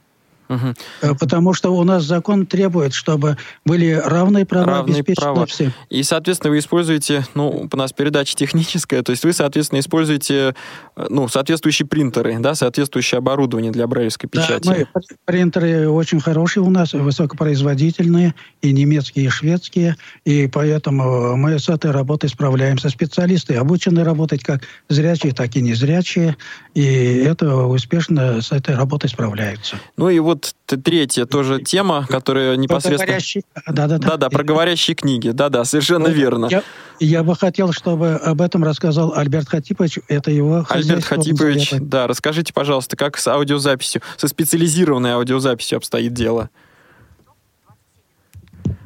[0.51, 1.15] Угу.
[1.19, 5.45] Потому что у нас закон требует, чтобы были равные права равные обеспечены права.
[5.45, 5.73] всем.
[5.89, 10.55] И, соответственно, вы используете, ну, у нас передача техническая, то есть вы, соответственно, используете,
[10.95, 14.67] э, ну, соответствующие принтеры, да, соответствующее оборудование для брайлевской печати.
[14.67, 14.87] Да, мы,
[15.25, 21.91] принтеры очень хорошие у нас, высокопроизводительные, и немецкие, и шведские, и поэтому мы с этой
[21.91, 22.89] работой справляемся.
[22.89, 26.35] Специалисты обучены работать как зрячие, так и незрячие,
[26.73, 29.77] и это успешно с этой работой справляются.
[29.97, 33.43] Ну и вот вот третья тоже тема, которая непосредственно...
[33.67, 34.10] Да-да-да.
[34.12, 35.30] Да-да, про говорящие книги.
[35.30, 36.47] Да-да, совершенно ну, верно.
[36.49, 36.63] Я,
[36.99, 39.99] я бы хотел, чтобы об этом рассказал Альберт Хатипович.
[40.08, 46.49] Это его Альберт Хатипович, да, расскажите, пожалуйста, как с аудиозаписью, со специализированной аудиозаписью обстоит дело?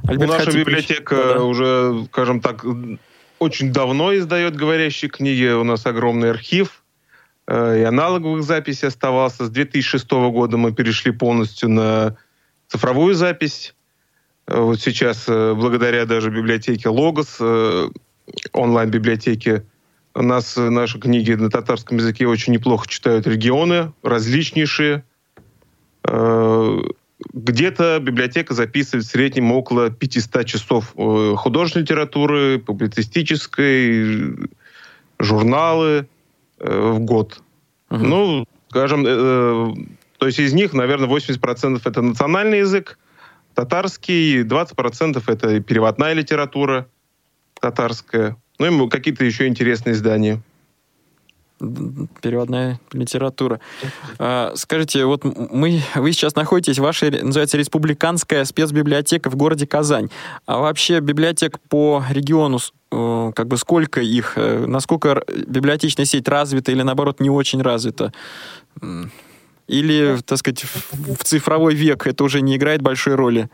[0.07, 0.65] Альберт Наша Хатипович.
[0.65, 1.43] библиотека да, да.
[1.43, 2.65] уже, скажем так,
[3.39, 5.51] очень давно издает говорящие книги.
[5.51, 6.83] У нас огромный архив
[7.47, 9.45] Э, и аналоговых записей оставался.
[9.45, 12.17] С 2006 года мы перешли полностью на
[12.67, 13.75] цифровую запись.
[14.47, 17.39] Э, вот сейчас, э, благодаря даже библиотеке Логос,
[18.53, 19.65] онлайн-библиотеке,
[20.15, 25.03] у нас наши книги на татарском языке очень неплохо читают регионы, различнейшие.
[27.33, 34.49] Где-то библиотека записывает в среднем около 500 часов художественной литературы, публицистической,
[35.19, 36.07] журналы,
[36.59, 37.41] Э, в год.
[37.89, 37.97] Uh-huh.
[37.97, 39.73] Ну, скажем, э, э,
[40.17, 42.97] то есть из них, наверное, 80% это национальный язык,
[43.53, 46.87] татарский, 20% это переводная литература
[47.59, 50.41] татарская, ну и какие-то еще интересные издания
[52.21, 53.59] переводная литература.
[54.19, 60.09] А, скажите, вот мы, вы сейчас находитесь, ваша называется республиканская спецбиблиотека в городе Казань.
[60.45, 62.59] А вообще библиотек по региону,
[62.91, 68.13] э, как бы сколько их, э, насколько библиотечная сеть развита или наоборот не очень развита?
[69.67, 73.49] Или, так сказать, в цифровой век это уже не играет большой роли?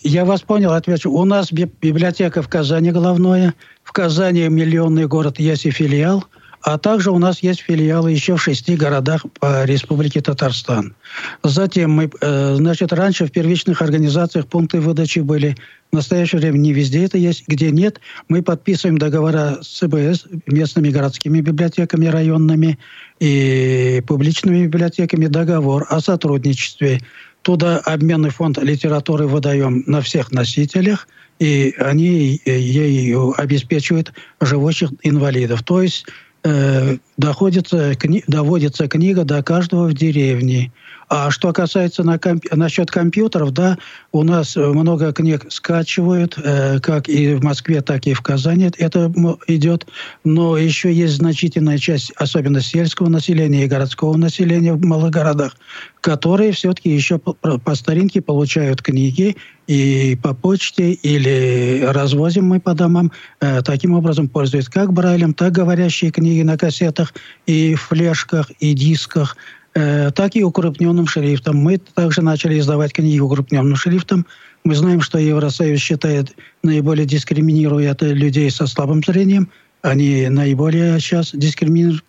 [0.00, 1.10] Я вас понял, отвечу.
[1.10, 3.54] У нас библиотека в Казани головная.
[3.82, 6.24] В Казани миллионный город есть и филиал–
[6.64, 10.94] а также у нас есть филиалы еще в шести городах по Республике Татарстан.
[11.42, 15.56] Затем мы, э, значит, раньше в первичных организациях пункты выдачи были.
[15.92, 17.44] В настоящее время не везде это есть.
[17.46, 22.78] Где нет, мы подписываем договора с ЦБС, местными городскими библиотеками районными
[23.20, 27.02] и публичными библиотеками договор о сотрудничестве.
[27.42, 35.62] Туда обменный фонд литературы выдаем на всех носителях, и они ей обеспечивают живущих инвалидов.
[35.62, 36.06] То есть
[36.44, 40.72] э, доходится, кни, доводится книга до каждого в деревне.
[41.16, 42.44] А что касается на комп...
[42.50, 43.78] насчет компьютеров, да,
[44.10, 49.12] у нас много книг скачивают, э, как и в Москве, так и в Казани это
[49.46, 49.86] идет.
[50.24, 55.54] Но еще есть значительная часть, особенно сельского населения и городского населения в малых городах,
[56.00, 59.36] которые все-таки еще по, по старинке получают книги
[59.68, 63.12] и по почте или развозим мы по домам.
[63.40, 67.14] Э, таким образом пользуются как Брайлем, так говорящие книги на кассетах
[67.46, 71.56] и флешках, и дисках– Э, так и укрупненным шрифтом.
[71.56, 74.24] Мы также начали издавать книги укрупненным шрифтом.
[74.64, 79.50] Мы знаем, что Евросоюз считает наиболее дискриминирует людей со слабым зрением.
[79.84, 82.00] Они наиболее сейчас дискримини...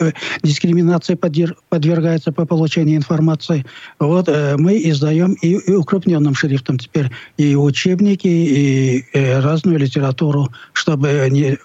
[0.00, 3.66] Э, дискриминации подвергаются по получению информации.
[3.98, 11.28] Вот э, мы издаем и, и укрупненным шрифтом теперь и учебники, и, разную литературу, чтобы
[11.30, 11.58] не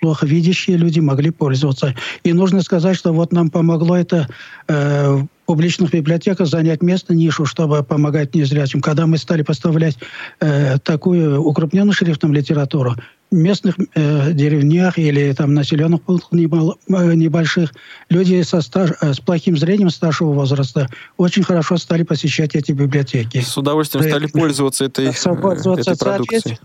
[0.00, 1.94] плохо видящие люди могли пользоваться.
[2.22, 4.28] И нужно сказать, что вот нам помогло это
[4.68, 8.80] э, в публичных библиотеках занять место, нишу, чтобы помогать незрячим.
[8.80, 9.96] Когда мы стали поставлять
[10.40, 12.94] э, такую укрупненную шрифтом литературу,
[13.30, 17.72] местных э, деревнях или там населенных пунктах э, небольших
[18.08, 23.40] люди со стаж, э, с плохим зрением старшего возраста очень хорошо стали посещать эти библиотеки.
[23.40, 26.58] С удовольствием да, стали пользоваться этой, пользоваться этой продукцией.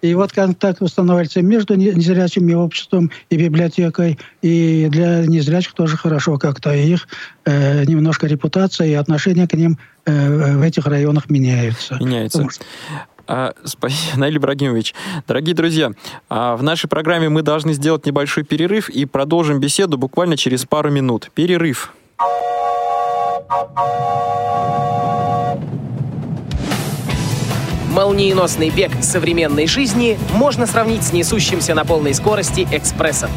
[0.00, 6.72] И вот контакт устанавливается между незрячими обществом и библиотекой, и для незрячих тоже хорошо как-то.
[6.72, 7.08] их
[7.44, 11.96] э, немножко репутация и отношение к ним э, в этих районах меняются.
[12.00, 12.46] Меняется.
[12.90, 13.06] А,
[13.64, 14.94] спасибо, Наиль Ибрагимович.
[15.26, 15.92] Дорогие друзья,
[16.28, 20.90] а в нашей программе мы должны сделать небольшой перерыв и продолжим беседу буквально через пару
[20.90, 21.30] минут.
[21.34, 21.92] Перерыв.
[27.90, 33.30] Молниеносный бег современной жизни можно сравнить с несущимся на полной скорости экспрессом.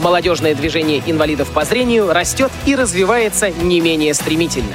[0.00, 4.74] Молодежное движение инвалидов по зрению растет и развивается не менее стремительно.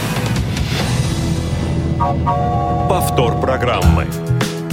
[2.01, 4.07] Повтор программы.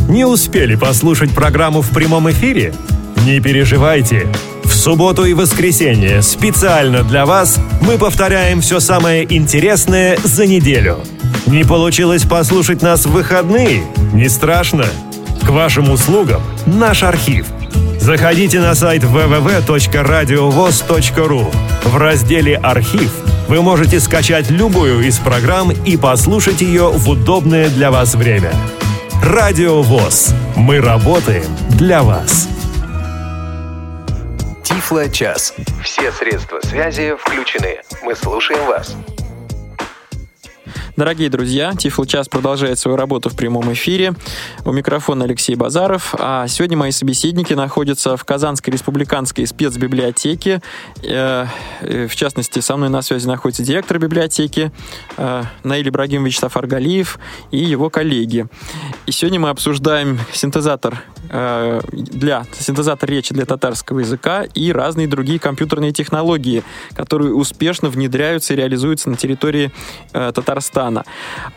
[0.09, 2.73] Не успели послушать программу в прямом эфире?
[3.27, 4.27] Не переживайте.
[4.65, 11.01] В субботу и воскресенье специально для вас мы повторяем все самое интересное за неделю.
[11.47, 13.83] Не получилось послушать нас в выходные?
[14.15, 14.87] Не страшно.
[15.43, 17.47] К вашим услугам наш архив.
[18.09, 21.55] Заходите на сайт www.radiovoz.ru.
[21.85, 23.13] В разделе «Архив»
[23.49, 28.51] вы можете скачать любую из программ и послушать ее в удобное для вас время.
[29.23, 30.33] Радио ВОЗ.
[30.57, 32.49] Мы работаем для вас.
[34.63, 35.53] Тифло час.
[35.85, 37.83] Все средства связи включены.
[38.03, 38.97] Мы слушаем вас.
[40.99, 44.15] Дорогие друзья, Тифл час продолжает свою работу в прямом эфире.
[44.65, 46.13] У микрофона Алексей Базаров.
[46.19, 50.61] А сегодня мои собеседники находятся в Казанской республиканской спецбиблиотеке.
[51.05, 51.47] Э,
[51.83, 54.73] э, в частности, со мной на связи находится директор библиотеки
[55.17, 57.21] э, Наиль Ибрагимович Сафаргалиев
[57.53, 58.49] и его коллеги.
[59.07, 61.05] И сегодня мы обсуждаем синтезатор
[61.93, 66.63] для синтезатор речи для татарского языка и разные другие компьютерные технологии,
[66.95, 69.71] которые успешно внедряются и реализуются на территории
[70.13, 70.88] Татарстана.
[70.89, 71.05] Казахстана.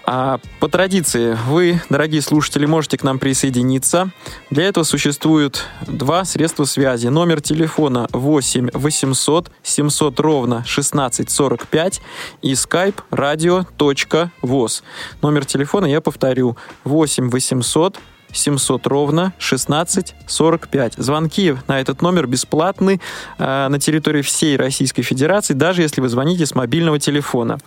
[0.05, 4.11] А по традиции, вы, дорогие слушатели, можете к нам присоединиться.
[4.49, 7.07] Для этого существует два средства связи.
[7.07, 12.01] Номер телефона 8 800 700 ровно 1645
[12.41, 14.83] и skype radio.voz.
[15.21, 17.99] Номер телефона я повторю 8 800
[18.33, 20.93] 700 ровно 16 45.
[20.97, 22.99] Звонки на этот номер бесплатны
[23.37, 27.57] э, на территории всей Российской Федерации, даже если вы звоните с мобильного телефона.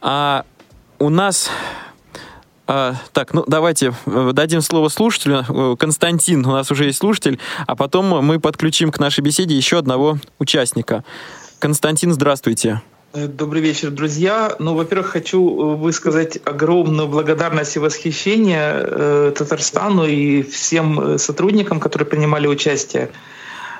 [0.00, 0.44] А
[1.00, 1.50] у нас
[2.66, 5.44] а, так, ну давайте э, дадим слово слушателю.
[5.48, 9.78] Э, Константин, у нас уже есть слушатель, а потом мы подключим к нашей беседе еще
[9.78, 11.02] одного участника.
[11.58, 12.80] Константин, здравствуйте.
[13.12, 14.54] Э, добрый вечер, друзья.
[14.60, 15.42] Ну, во-первых, хочу
[15.76, 23.10] высказать огромную благодарность и восхищение э, Татарстану и всем сотрудникам, которые принимали участие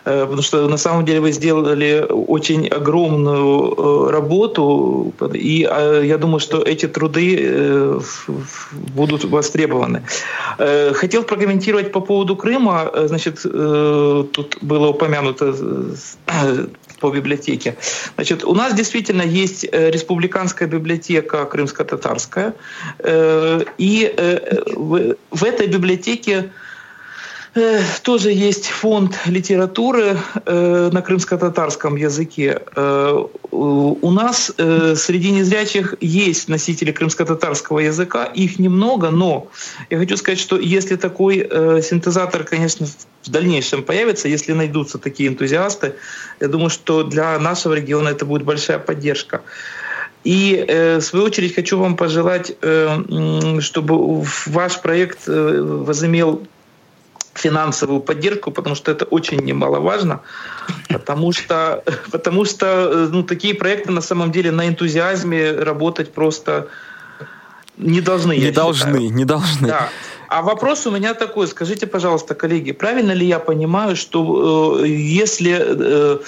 [0.04, 6.40] потому что на самом деле вы сделали очень огромную э, работу, и э, я думаю,
[6.40, 8.00] что эти труды
[8.72, 10.02] будут востребованы.
[10.92, 12.90] Хотел прокомментировать по поводу Крыма.
[13.06, 15.54] Значит, тут было упомянуто
[17.00, 17.76] по библиотеке.
[18.16, 22.54] Значит, у нас действительно есть республиканская библиотека крымско-татарская,
[23.78, 24.14] и
[24.76, 26.48] в этой библиотеке Э,
[28.02, 32.62] тоже есть фонд литературы э, на крымско-татарском языке.
[32.76, 39.48] Э, у нас среди незрячих есть носители крымско-татарского языка, их немного, но
[39.90, 41.40] я хочу сказать, что если такой
[41.82, 45.94] синтезатор, конечно, в дальнейшем появится, если найдутся такие энтузиасты,
[46.38, 49.42] я думаю, что для нашего региона это будет большая поддержка.
[50.22, 52.56] И, в свою очередь, хочу вам пожелать,
[53.60, 56.46] чтобы ваш проект возымел
[57.40, 60.20] финансовую поддержку, потому что это очень немаловажно,
[60.88, 66.68] потому что, потому что ну, такие проекты на самом деле на энтузиазме работать просто
[67.76, 68.36] не должны.
[68.36, 69.14] Не должны, считаю.
[69.14, 69.68] не должны.
[69.68, 69.88] Да.
[70.28, 75.56] А вопрос у меня такой, скажите, пожалуйста, коллеги, правильно ли я понимаю, что э, если
[75.58, 76.18] э,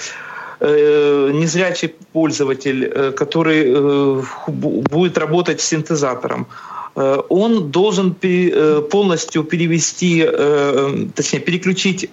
[0.59, 9.43] э, незрячий пользователь, э, который э, будет работать с синтезатором, Э, он должен э, полностью
[9.43, 12.09] перевести, э, точнее, переключить,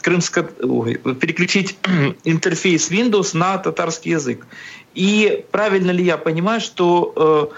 [0.00, 1.76] крымско, переключить
[2.24, 4.46] интерфейс Windows на татарский язык.
[4.94, 7.50] И правильно ли я понимаю, что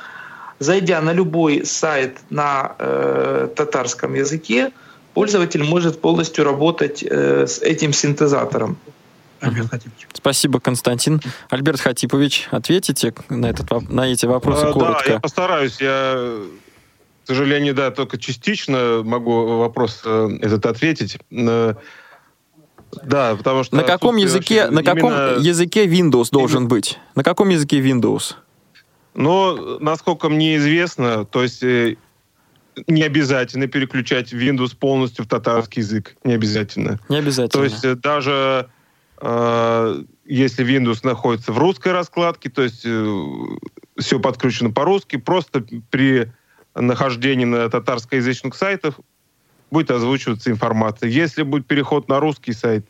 [0.61, 2.77] зайдя на любой сайт на
[3.57, 4.71] татарском языке,
[5.15, 8.79] пользователь может полностью работать с этим синтезатором?
[9.45, 10.07] Альберт Хатипович.
[10.13, 11.21] Спасибо, Константин.
[11.51, 15.05] Альберт Хатипович, ответите на, этот, на эти вопросы а, коротко?
[15.07, 15.81] Да, я постараюсь.
[15.81, 16.41] Я,
[17.25, 21.19] к сожалению, да, только частично могу вопрос э, этот ответить.
[21.31, 21.75] Э,
[23.03, 23.77] да, потому что...
[23.77, 26.71] На каком языке, на каком языке Windows должен именно...
[26.71, 26.99] быть?
[27.15, 28.35] На каком языке Windows?
[29.15, 31.97] Ну, насколько мне известно, то есть э,
[32.87, 36.17] не обязательно переключать Windows полностью в татарский язык.
[36.25, 36.99] Не обязательно.
[37.09, 37.49] Не обязательно.
[37.49, 38.69] То есть даже
[39.25, 43.25] если Windows находится в русской раскладке, то есть э,
[43.99, 46.31] все подключено по-русски, просто при
[46.75, 49.01] нахождении на татарскоязычных сайтах
[49.71, 51.09] будет озвучиваться информация.
[51.09, 52.87] Если будет переход на русский сайт,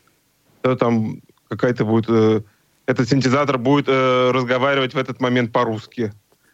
[0.61, 2.05] то там какая-то будет...
[2.09, 2.41] Э,
[2.85, 6.13] этот синтезатор будет э, разговаривать в этот момент по-русски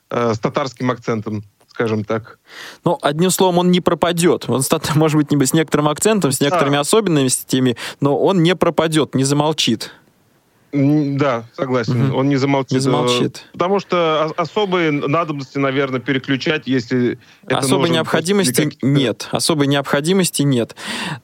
[0.10, 2.38] э, с татарским акцентом скажем так.
[2.84, 4.46] Ну, одним словом, он не пропадет.
[4.50, 4.62] Он,
[4.96, 6.82] может быть, не с некоторым акцентом, с некоторыми да.
[6.82, 9.92] особенностями, но он не пропадет, не замолчит.
[10.74, 12.10] Да, согласен.
[12.10, 12.18] Угу.
[12.18, 12.72] Он не замолчит.
[12.72, 13.46] Не замолчит.
[13.52, 19.28] Потому что особые надобности, наверное, переключать, если это Особой необходимости нет.
[19.32, 20.76] Особой необходимости нет.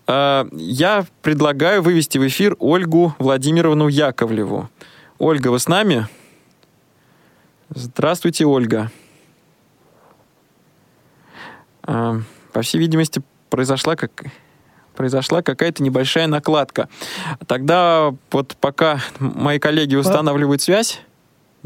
[0.06, 4.70] А, я предлагаю вывести в эфир Ольгу Владимировну Яковлеву.
[5.18, 6.08] Ольга, вы с нами?
[7.70, 8.92] Здравствуйте, Ольга.
[11.88, 12.22] А,
[12.54, 14.26] по всей видимости, произошла как
[14.96, 16.90] произошла какая-то небольшая накладка.
[17.46, 21.02] Тогда вот пока мои коллеги устанавливают связь,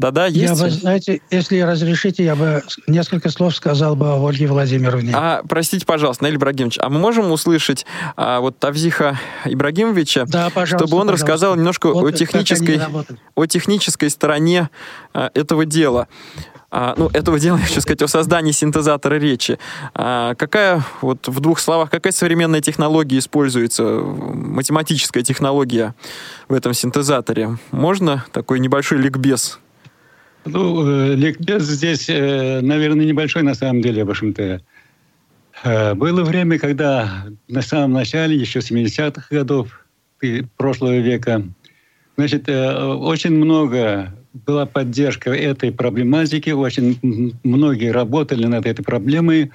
[0.02, 0.58] да-да, есть.
[0.58, 5.12] Я бы, знаете, если разрешите, я бы несколько слов сказал бы о Ольге Владимировне.
[5.14, 10.64] А, простите, пожалуйста, Наиль Ибрагимович, а мы можем услышать а, вот Тавзиха Ибрагимовича, да, чтобы
[10.96, 11.12] он пожалуйста.
[11.12, 12.80] рассказал немножко вот о, технической,
[13.36, 14.70] о технической стороне
[15.12, 16.08] а, этого дела
[16.74, 19.58] а, ну, этого дела, я хочу сказать, о создании синтезатора речи.
[19.94, 25.94] А, какая, вот в двух словах, какая современная технология используется, математическая технология
[26.48, 27.58] в этом синтезаторе?
[27.70, 29.60] Можно такой небольшой ликбез?
[30.46, 34.62] Ну, э, ликбез здесь, э, наверное, небольшой на самом деле, в общем-то.
[35.64, 39.68] Э, было время, когда на самом начале, еще 70-х годов
[40.56, 41.42] прошлого века,
[42.16, 46.98] значит, очень много была поддержка этой проблематики, очень
[47.42, 49.52] многие работали над этой проблемой.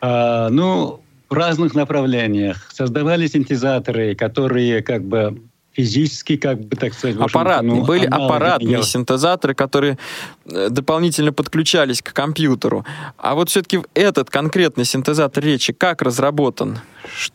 [0.00, 2.68] А, ну, в разных направлениях.
[2.72, 5.42] Создавали синтезаторы, которые как бы
[5.72, 7.16] физически, как бы так сказать...
[7.16, 7.76] Аппаратные.
[7.76, 9.98] Ну, Были аппаратные синтезаторы, которые
[10.46, 12.84] э, дополнительно подключались к компьютеру.
[13.16, 16.80] А вот все-таки этот конкретный синтезатор речи как разработан?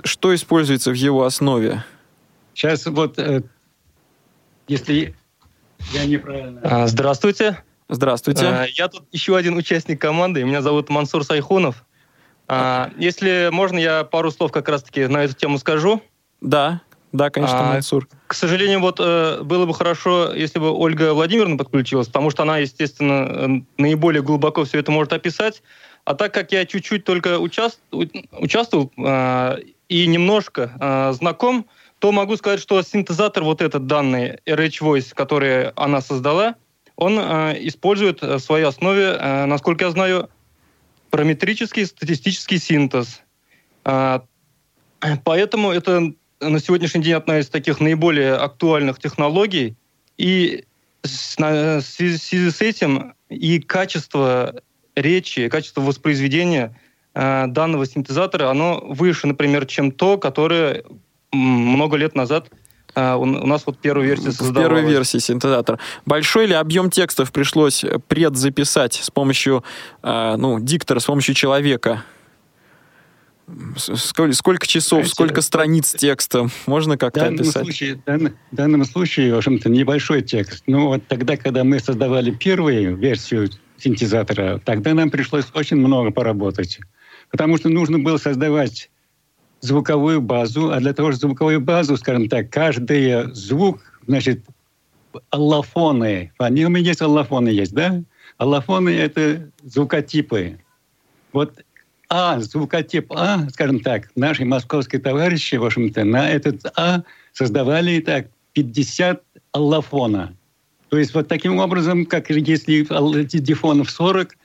[0.03, 1.85] Что используется в его основе?
[2.53, 3.43] Сейчас вот, э,
[4.67, 5.15] если
[5.91, 6.61] я неправильно.
[6.63, 7.63] А, здравствуйте.
[7.89, 8.45] Здравствуйте.
[8.45, 10.43] А, я тут еще один участник команды.
[10.43, 11.85] Меня зовут Мансур Сайхунов.
[12.47, 16.01] А, если можно, я пару слов как раз-таки на эту тему скажу.
[16.41, 16.81] Да,
[17.11, 18.07] да, конечно, Мансур.
[18.27, 22.57] К сожалению, вот э, было бы хорошо, если бы Ольга Владимировна подключилась, потому что она,
[22.57, 25.61] естественно, э, наиболее глубоко все это может описать.
[26.05, 27.79] А так как я чуть-чуть только участ...
[27.91, 28.91] участвовал
[29.87, 31.65] и немножко знаком,
[32.03, 36.55] то могу сказать, что синтезатор вот этот данный RH Voice, который она создала,
[36.97, 40.29] он э, использует в своей основе, э, насколько я знаю,
[41.11, 43.21] параметрический статистический синтез.
[43.85, 44.19] Э,
[45.23, 49.77] поэтому это на сегодняшний день одна из таких наиболее актуальных технологий.
[50.17, 50.65] И
[51.03, 54.61] с, на, в связи с этим и качество
[54.97, 56.77] речи, качество воспроизведения
[57.13, 60.83] э, данного синтезатора, оно выше, например, чем то, которое
[61.33, 62.49] много лет назад
[62.95, 64.67] Uh, у, нас вот первая версия создавалась.
[64.67, 65.79] Первой версии синтезатора.
[66.05, 69.63] Большой ли объем текстов пришлось предзаписать с помощью,
[70.03, 72.03] uh, ну, диктора, с помощью человека?
[73.75, 77.63] Сколько, сколько часов, Знаете, сколько страниц текста можно как-то описать?
[77.63, 80.63] Случае, дан, в данном случае, в общем-то, небольшой текст.
[80.67, 86.79] Ну, вот тогда, когда мы создавали первую версию синтезатора, тогда нам пришлось очень много поработать.
[87.31, 88.91] Потому что нужно было создавать
[89.63, 94.43] звуковую базу, а для того, чтобы звуковую базу, скажем так, каждый звук, значит,
[95.29, 98.03] аллофоны, они у меня есть аллофоны есть, да?
[98.37, 100.59] Аллофоны— это звукотипы.
[101.31, 101.63] Вот
[102.09, 108.27] А, звукотип А, скажем так, наши московские товарищи, в общем-то, на этот А создавали так
[108.51, 110.35] 50 аллофона.
[110.89, 112.83] То есть вот таким образом, как если
[113.39, 114.35] дифонов 40,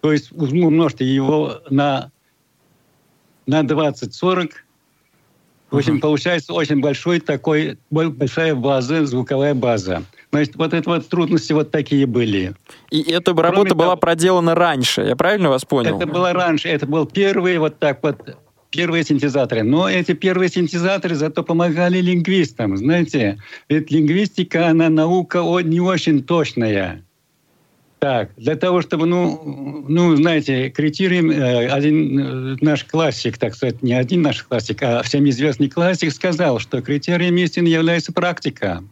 [0.00, 2.12] то есть умножьте его на,
[3.46, 4.52] на 20-40,
[5.70, 6.00] в общем, uh-huh.
[6.00, 10.04] получается очень большой такой, большая база, звуковая база.
[10.30, 12.54] Значит, вот это вот трудности вот такие были.
[12.90, 15.96] И эта Кроме работа того, была проделана раньше, я правильно вас понял?
[15.96, 18.36] Это было раньше, это был первый вот так вот,
[18.70, 19.62] первые синтезаторы.
[19.62, 23.38] Но эти первые синтезаторы зато помогали лингвистам, знаете.
[23.68, 27.04] Ведь лингвистика, она наука не очень точная.
[27.98, 33.82] Так, для того, чтобы, ну, ну знаете, критерием э, один э, наш классик, так сказать,
[33.82, 38.84] не один наш классик, а всем известный классик сказал, что критерием истины является практика.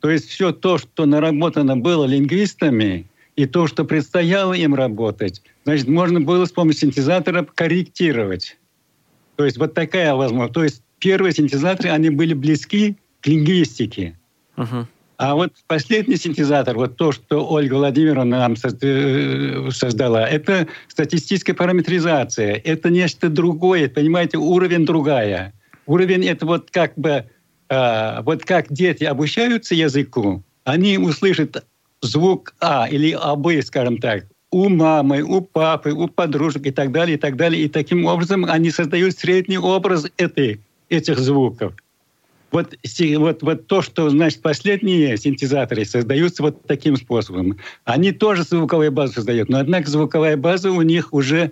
[0.00, 5.88] То есть все то, что наработано было лингвистами, и то, что предстояло им работать, значит,
[5.88, 8.56] можно было с помощью синтезатора корректировать.
[9.36, 10.54] То есть вот такая возможность.
[10.54, 14.16] То есть первые синтезаторы, они были близки к лингвистике.
[14.56, 14.86] Uh-huh.
[15.16, 22.60] А вот последний синтезатор, вот то, что Ольга Владимировна нам э, создала, это статистическая параметризация.
[22.64, 25.52] Это нечто другое, понимаете, уровень другая.
[25.86, 27.26] Уровень это вот как бы,
[27.68, 31.64] э, вот как дети обучаются языку, они услышат
[32.02, 37.16] звук А или АБ, скажем так, у мамы, у папы, у подружек и так далее,
[37.16, 37.64] и так далее.
[37.64, 41.72] И таким образом они создают средний образ этой, этих звуков.
[42.54, 42.76] Вот,
[43.16, 47.58] вот, вот то, что, значит, последние синтезаторы создаются вот таким способом.
[47.84, 51.50] Они тоже звуковую базу создают, но, однако, звуковая база у них уже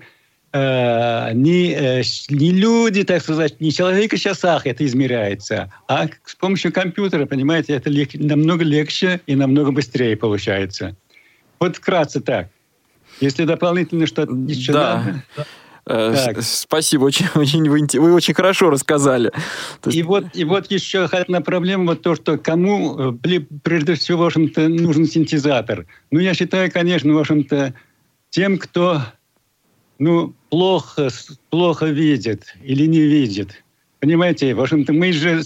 [0.52, 6.72] э, не, э, не люди, так сказать, не человека часах это измеряется, а с помощью
[6.72, 10.94] компьютера, понимаете, это лег, намного легче и намного быстрее получается.
[11.58, 12.48] Вот вкратце так.
[13.20, 15.02] Если дополнительно что-то еще да.
[15.04, 15.46] надо...
[15.86, 16.42] Э, так.
[16.42, 19.32] Спасибо, очень, очень вы, очень хорошо рассказали.
[19.90, 24.26] И вот и вот еще одна проблема вот то, что кому э, прежде всего, в
[24.26, 25.86] общем-то, нужен синтезатор.
[26.10, 27.74] Ну, я считаю, конечно, в общем-то,
[28.30, 29.02] тем, кто
[29.98, 31.10] ну плохо
[31.50, 33.62] плохо видит или не видит.
[34.00, 35.42] Понимаете, в общем-то, мы же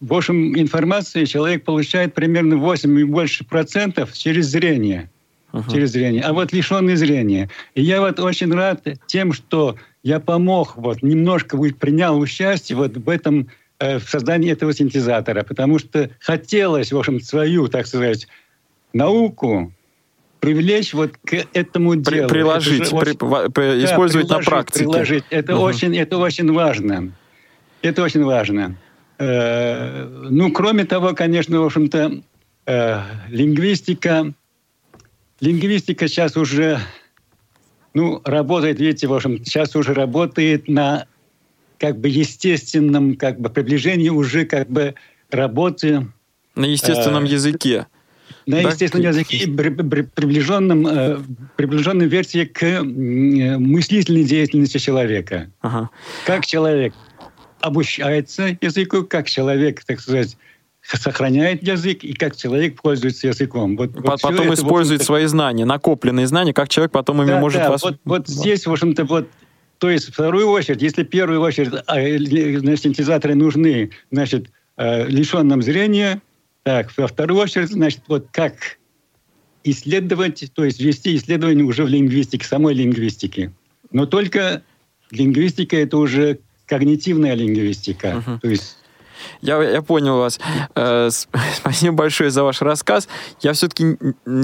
[0.00, 5.10] в общем информации человек получает примерно 8 и больше процентов через зрение
[5.52, 5.72] uh-huh.
[5.72, 7.48] через зрение, а вот лишенный зрения.
[7.74, 13.08] И я вот очень рад тем, что я помог, вот немножко принял участие вот в
[13.08, 13.48] этом
[13.78, 18.28] э, в создании этого синтезатора, потому что хотелось, в общем, свою, так сказать,
[18.92, 19.72] науку
[20.40, 22.28] привлечь вот к этому делу.
[22.28, 24.84] Приложить, это очень, при, использовать да, на практике.
[24.84, 25.24] Приложить.
[25.30, 25.64] Это, угу.
[25.64, 27.12] очень, это очень важно.
[27.82, 28.76] Это очень важно.
[29.18, 32.22] Э, ну, кроме того, конечно, в общем-то,
[32.66, 34.32] э, лингвистика
[35.40, 36.80] Лингвистика сейчас уже
[37.94, 41.06] ну, работает, видите, в общем, сейчас уже работает на
[41.78, 44.94] как бы естественном как бы приближении уже как бы
[45.30, 46.06] работы...
[46.54, 47.86] На естественном э, языке.
[48.46, 48.70] На да?
[48.70, 51.18] естественном языке, при, при, приближенном, э,
[51.56, 55.50] приближенной версии к э, мыслительной деятельности человека.
[55.62, 55.90] Ага.
[56.26, 56.92] Как человек
[57.60, 60.36] обучается языку, как человек, так сказать,
[60.96, 63.76] сохраняет язык и как человек пользуется языком.
[63.76, 67.70] Вот, вот потом использует свои знания, накопленные знания, как человек потом ими да, может да,
[67.70, 67.82] вас...
[67.82, 69.28] Вот, вот здесь, в общем-то, вот
[69.80, 71.94] то есть, вторую очередь, если первую очередь а,
[72.58, 76.20] значит, синтезаторы нужны, значит, э, лишенным зрения,
[76.64, 78.78] так, во вторую очередь, значит, вот как
[79.64, 83.52] исследовать, то есть вести исследование уже в лингвистике, самой лингвистике.
[83.90, 84.62] Но только
[85.10, 88.22] лингвистика— это уже когнитивная лингвистика.
[88.26, 88.40] Uh-huh.
[88.40, 88.76] То есть
[89.40, 90.40] я, я понял вас.
[90.74, 91.08] Э,
[91.54, 93.08] спасибо большое за ваш рассказ.
[93.40, 93.96] Я все-таки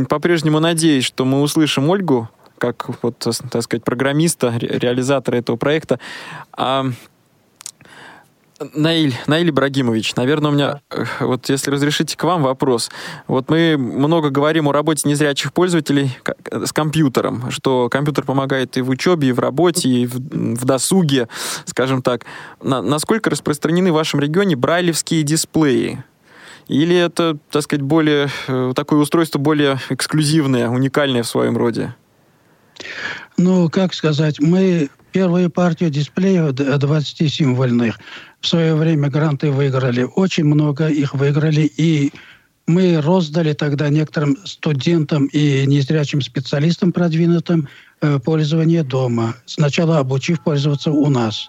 [0.08, 6.00] по-прежнему надеюсь, что мы услышим Ольгу, как вот, так сказать, программиста, реализатора этого проекта.
[6.52, 6.86] А
[8.74, 12.90] Наиль, Наиль Ибрагимович, наверное, у меня, э, вот если разрешите к вам вопрос.
[13.26, 16.16] Вот мы много говорим о работе незрячих пользователей
[16.50, 21.28] с компьютером, что компьютер помогает и в учебе, и в работе, и в, в досуге,
[21.66, 22.24] скажем так.
[22.62, 26.02] На, насколько распространены в вашем регионе брайлевские дисплеи?
[26.68, 31.94] Или это, так сказать, более, э, такое устройство более эксклюзивное, уникальное в своем роде?
[33.36, 37.94] Ну, как сказать, мы первую партию дисплеев 20-символьных
[38.46, 40.06] в свое время гранты выиграли.
[40.14, 41.62] Очень много их выиграли.
[41.62, 42.12] И
[42.68, 47.68] мы роздали тогда некоторым студентам и незрячим специалистам продвинутым
[48.00, 49.34] э, пользование дома.
[49.46, 51.48] Сначала обучив пользоваться у нас.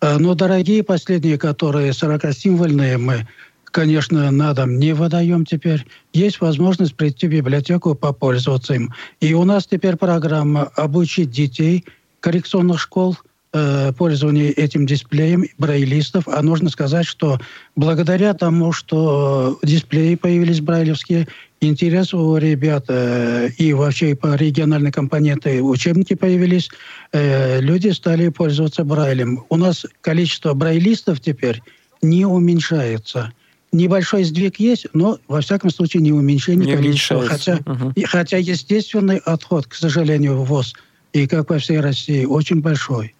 [0.00, 3.28] Э, но дорогие последние, которые 40-символьные, мы,
[3.64, 5.86] конечно, на дом не выдаем теперь.
[6.14, 8.94] Есть возможность прийти в библиотеку, попользоваться им.
[9.20, 11.84] И у нас теперь программа «Обучить детей
[12.20, 13.18] коррекционных школ–
[13.52, 16.28] э, пользования этим дисплеем брайлистов.
[16.28, 17.38] А нужно сказать, что
[17.76, 21.28] благодаря тому, что дисплеи появились брайлевские,
[21.60, 26.70] интерес у ребят э, и вообще по региональной компоненты учебники появились,
[27.12, 29.44] э, люди стали пользоваться брайлем.
[29.48, 31.62] У нас количество брайлистов теперь
[32.02, 33.32] не уменьшается.
[33.72, 37.24] Небольшой сдвиг есть, но во всяком случае не уменьшение не количества.
[37.24, 37.92] Хотя, угу.
[38.04, 40.74] хотя естественный отход, к сожалению, в ВОЗ,
[41.12, 43.14] и как во всей России, очень большой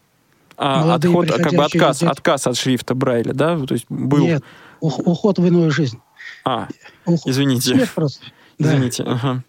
[0.62, 2.10] а, отход, как бы отказ, дети.
[2.10, 3.58] отказ от шрифта Брайля, да?
[3.64, 4.18] То есть был...
[4.18, 4.44] Нет,
[4.80, 5.98] уход в иную жизнь.
[6.44, 6.68] А,
[7.06, 7.26] Ух...
[7.26, 7.88] извините.
[7.94, 8.26] Просто.
[8.58, 9.12] Извините, да.
[9.12, 9.44] ага.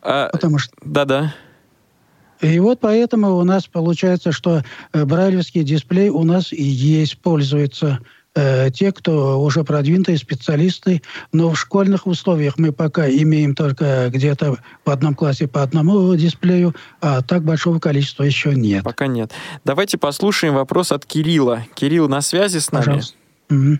[0.00, 0.72] А, Потому что...
[0.82, 1.34] Да-да.
[2.40, 4.62] И вот поэтому у нас получается, что
[4.94, 7.98] э, брайлевский дисплей у нас и есть, пользуется
[8.38, 14.56] э, те, кто уже продвинутые специалисты, но в школьных условиях мы пока имеем только где-то
[14.84, 18.84] в одном классе по одному дисплею, а так большого количества еще нет.
[18.84, 19.32] Пока нет.
[19.64, 21.64] Давайте послушаем вопрос от Кирилла.
[21.74, 22.84] Кирилл на связи с нами?
[22.84, 23.16] Пожалуйста.
[23.50, 23.78] Угу.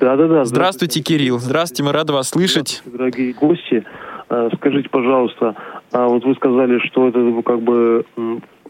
[0.00, 0.44] Да, да, да.
[0.44, 1.38] Здравствуйте, Кирилл.
[1.38, 2.82] Здравствуйте, мы рады вас слышать.
[2.84, 3.84] Дорогие гости,
[4.28, 5.54] э, скажите, пожалуйста,
[5.92, 8.04] а вот вы сказали, что это как бы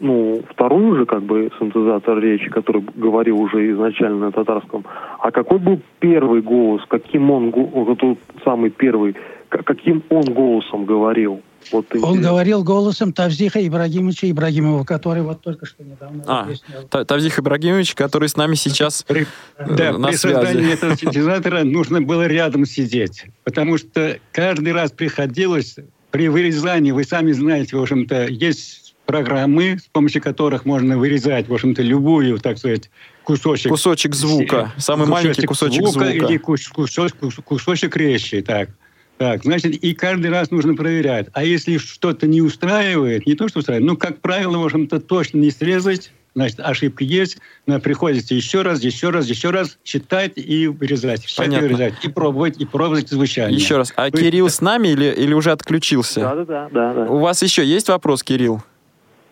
[0.01, 4.83] ну, второй уже как бы синтезатор речи, который говорил уже изначально на татарском.
[5.19, 6.81] А какой был первый голос?
[6.87, 9.15] Каким он, вот тот самый первый,
[9.49, 11.41] каким он голосом говорил?
[11.71, 17.05] Вот он говорил голосом Тавзиха Ибрагимовича Ибрагимова, который вот только что недавно а, объяснял.
[17.05, 19.27] Тавзих Ибрагимович, который с нами сейчас при,
[19.57, 20.33] э, да, на при связи.
[20.33, 25.75] создании этого синтезатора нужно было рядом сидеть, потому что каждый раз приходилось
[26.09, 31.53] при вырезании, вы сами знаете, в общем-то, есть программы, с помощью которых можно вырезать, в
[31.53, 32.89] общем-то, любую, так сказать,
[33.25, 33.69] кусочек...
[33.69, 36.05] Кусочек звука, самый кусочек маленький кусочек звука.
[36.05, 36.25] звука.
[36.27, 38.69] Или кусочек, кусочек речи, так.
[39.17, 41.27] Так, значит, и каждый раз нужно проверять.
[41.33, 45.39] А если что-то не устраивает, не то, что устраивает, ну, как правило, в общем-то, точно
[45.39, 47.37] не срезать, значит, ошибка есть,
[47.67, 51.27] но приходится еще раз, еще раз, еще раз читать и вырезать.
[51.35, 51.65] Понятно.
[51.65, 53.59] И вырезать, и пробовать, и пробовать звучание.
[53.59, 53.93] Еще раз.
[53.97, 54.11] А Вы...
[54.11, 56.21] Кирилл с нами или, или уже отключился?
[56.21, 57.11] Да, да, да, да.
[57.11, 58.63] У вас еще есть вопрос, Кирилл?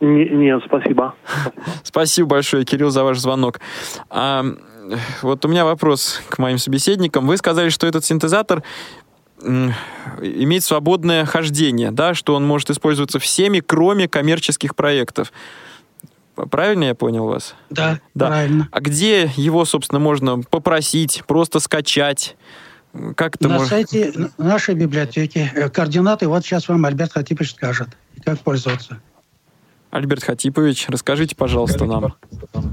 [0.01, 1.15] Нет, спасибо.
[1.83, 3.59] Спасибо большое, Кирилл, за ваш звонок.
[4.09, 4.45] А,
[5.21, 7.27] вот у меня вопрос к моим собеседникам.
[7.27, 8.63] Вы сказали, что этот синтезатор
[9.41, 15.31] имеет свободное хождение, да, что он может использоваться всеми, кроме коммерческих проектов.
[16.49, 17.55] Правильно я понял вас?
[17.69, 18.27] Да, да.
[18.27, 18.69] правильно.
[18.71, 22.37] А где его, собственно, можно попросить, просто скачать?
[23.15, 23.69] Как это На может...
[23.69, 25.51] сайте нашей библиотеки.
[25.53, 27.89] Э, координаты вот сейчас вам Альберт Хатипович скажет,
[28.23, 28.99] как пользоваться.
[29.91, 32.15] Альберт Хатипович, расскажите, пожалуйста, нам.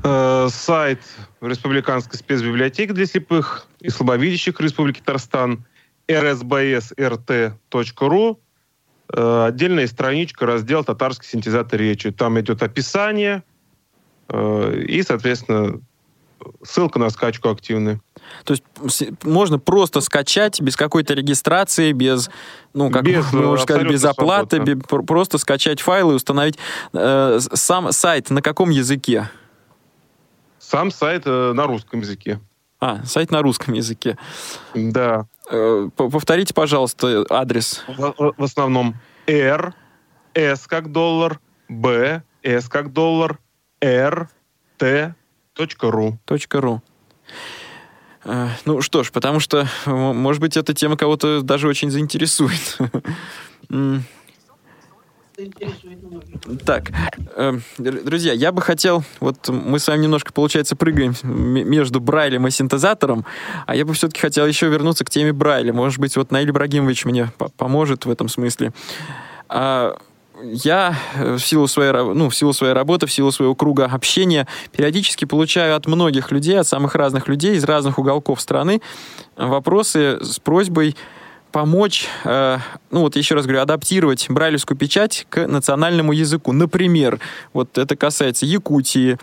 [0.04, 1.00] Э, сайт
[1.40, 5.64] Республиканской спецбиблиотеки для слепых и слабовидящих Республики Татарстан–
[6.08, 7.58] rsbsrt.ru
[9.12, 12.10] э, отдельная страничка, раздел «Татарский синтезатор речи».
[12.10, 13.42] Там идет описание
[14.28, 15.80] э, и, соответственно,
[16.62, 18.00] ссылка на скачку активная.
[18.44, 18.64] То есть
[19.22, 22.30] можно просто скачать без какой-то регистрации, без,
[22.74, 26.58] ну, как без, можно сказать, без оплаты, без, просто скачать файлы и установить.
[26.92, 29.30] Э, сам сайт на каком языке?
[30.58, 32.40] Сам сайт э, на русском языке.
[32.80, 34.18] А, сайт на русском языке.
[34.74, 35.26] Да.
[35.50, 37.84] Э, повторите, пожалуйста, адрес.
[37.88, 38.96] В, в основном
[39.26, 39.74] R,
[40.34, 43.38] S как доллар, B, S как доллар,
[43.80, 44.28] R,
[44.78, 45.14] T,
[45.80, 46.18] .ру.
[46.52, 46.82] .ру.
[48.26, 52.78] Э, ну что ж, потому что, может быть, эта тема кого-то даже очень заинтересует.
[56.64, 56.92] Так,
[57.36, 62.50] э, друзья, я бы хотел, вот мы с вами немножко, получается, прыгаем между Брайлем и
[62.50, 63.26] синтезатором,
[63.66, 65.74] а я бы все-таки хотел еще вернуться к теме Брайля.
[65.74, 68.72] Может быть, вот Наиль Ибрагимович мне поможет в этом смысле.
[70.42, 74.46] Я э, в силу, своей, ну, в силу своей работы, в силу своего круга общения
[74.72, 78.80] периодически получаю от многих людей, от самых разных людей из разных уголков страны
[79.36, 80.96] вопросы с просьбой
[81.52, 82.58] помочь, э,
[82.90, 86.52] ну вот еще раз говорю, адаптировать брайлевскую печать к национальному языку.
[86.52, 87.18] Например,
[87.54, 89.16] вот это касается Якутии,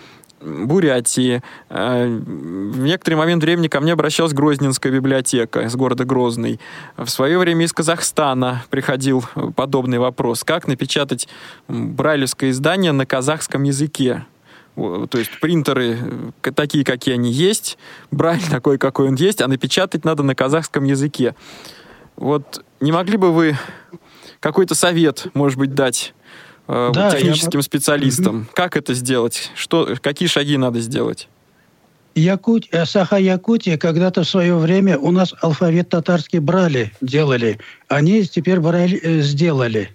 [0.44, 1.42] Бурятии.
[1.70, 6.60] Э, в некоторый момент времени ко мне обращалась Грозненская библиотека из города Грозный.
[6.98, 9.24] В свое время из Казахстана приходил
[9.56, 10.44] подобный вопрос.
[10.44, 11.28] Как напечатать
[11.68, 14.26] брайлевское издание на казахском языке?
[14.76, 15.98] То есть принтеры
[16.44, 17.78] э, такие, какие они есть,
[18.12, 21.36] брайль такой, какой он есть, а напечатать надо на казахском языке.
[22.16, 23.58] Вот не могли бы вы
[24.40, 26.14] какой-то совет, может быть, дать
[26.68, 27.64] э, да, техническим я...
[27.64, 28.42] специалистам?
[28.42, 28.48] Угу.
[28.54, 29.52] Как это сделать?
[29.56, 31.28] Что, какие шаги надо сделать?
[32.16, 32.68] Якут...
[32.72, 37.60] Э, Саха-Якутия когда-то в свое время у нас алфавит татарский брали, делали.
[37.88, 39.90] Они теперь брали, э, сделали.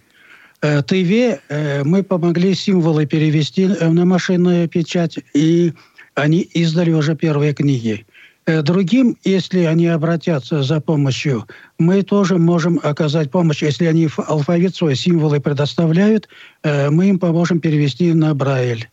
[0.61, 5.73] Э, э, мы помогли символы перевести на машинную печать, и
[6.14, 8.05] они издали уже первые книги.
[8.49, 11.46] Э, другим, если они обратятся за помощью,
[11.78, 13.62] мы тоже можем оказать помощь.
[13.62, 16.28] Если они алфавит свой, символы предоставляют,
[16.62, 18.88] э, мы им поможем перевести на Брайль.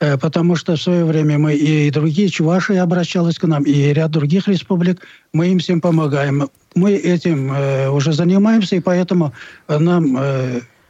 [0.00, 4.12] Э, потому что в свое время мы и другие, Чуваши обращалась к нам, и ряд
[4.12, 5.02] других республик,
[5.34, 6.48] мы им всем помогаем.
[6.74, 7.50] Мы этим
[7.94, 9.32] уже занимаемся, и поэтому
[9.68, 10.18] нам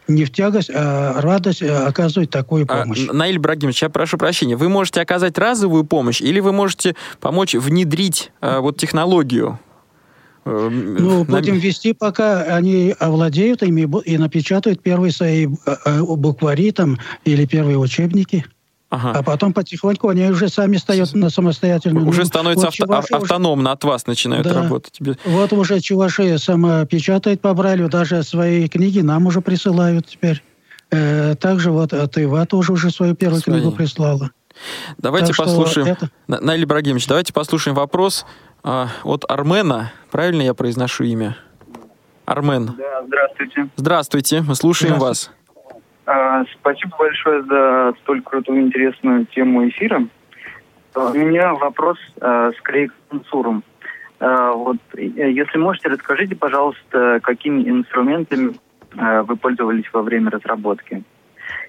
[0.09, 3.07] не в тягость, а радость э, оказывать такую помощь.
[3.09, 7.54] А, Наиль Брагимович, я прошу прощения, вы можете оказать разовую помощь или вы можете помочь
[7.54, 9.59] внедрить а, вот технологию?
[10.44, 15.48] Э, ну, будем вести, пока они овладеют ими и напечатают первые свои
[15.86, 18.44] буквари там или первые учебники.
[18.97, 19.12] Ага.
[19.18, 22.07] А потом потихоньку они уже сами стоят на самостоятельную.
[22.07, 23.72] Уже становится вот авто, автономно уже...
[23.72, 24.55] от вас начинают да.
[24.62, 24.99] работать.
[25.26, 30.42] Вот уже Чувашия сама печатает по Брайлю, даже свои книги нам уже присылают теперь.
[30.90, 33.57] Э, также вот Тыва тоже уже свою первую Свои.
[33.57, 34.30] книгу прислала.
[34.97, 36.11] Давайте так послушаем, это...
[36.26, 38.24] Наиль Ибрагимович, давайте послушаем вопрос
[38.62, 39.92] а, от Армена.
[40.11, 41.36] Правильно я произношу имя?
[42.24, 42.74] Армен.
[42.78, 43.68] Да, здравствуйте.
[43.76, 45.30] Здравствуйте, мы слушаем вас.
[46.07, 50.07] А, спасибо большое за столь крутую интересную тему эфира.
[50.94, 53.62] А, у меня вопрос а, скорее к цензурам.
[54.18, 58.54] Вот, если можете, расскажите, пожалуйста, какими инструментами
[58.94, 61.02] вы пользовались во время разработки.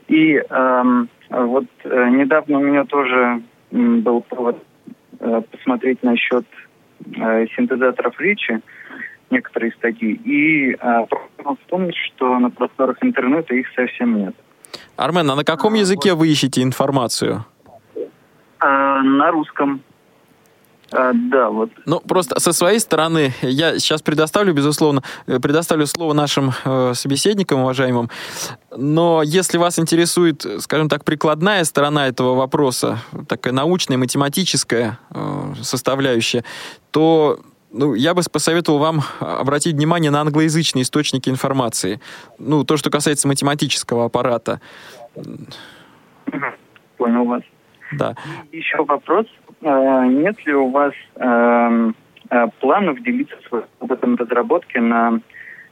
[0.08, 0.42] И
[1.30, 4.64] вот э, недавно у меня тоже был повод
[5.20, 6.46] э, посмотреть насчет
[7.06, 8.62] э, синтезаторов речи,
[9.30, 11.06] некоторые статьи, и э,
[11.64, 14.36] вспомнить, что на просторах интернета их совсем нет.
[14.96, 16.20] Армен, а на каком а, языке вот.
[16.20, 17.46] вы ищете информацию?
[18.60, 19.82] Э, на русском.
[20.92, 21.70] А, да, вот.
[21.86, 27.62] Ну, просто со своей стороны, я сейчас предоставлю, безусловно, э, предоставлю слово нашим э, собеседникам,
[27.62, 28.10] уважаемым,
[28.76, 36.46] но если вас интересует, скажем так, прикладная сторона этого вопроса, такая научная, математическая э, составляющая,
[36.92, 37.40] то
[37.72, 42.00] ну, я бы посоветовал вам обратить внимание на англоязычные источники информации.
[42.40, 44.62] Ну, то, что касается математического аппарата.
[46.98, 47.44] Понял вас.
[47.94, 48.16] Да.
[48.52, 49.26] Еще вопрос.
[49.64, 51.96] А, нет ли у вас эм,
[52.30, 55.20] э, планов делиться своим опытом разработки на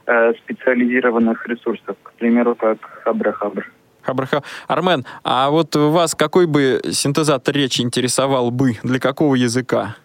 [0.05, 3.63] э, специализированных ресурсах, к примеру, как Хабра-Хабр?
[4.01, 4.43] Хабраха.
[4.67, 8.73] Армен, а вот вас какой бы синтезатор речи интересовал бы?
[8.83, 9.95] Для какого языка?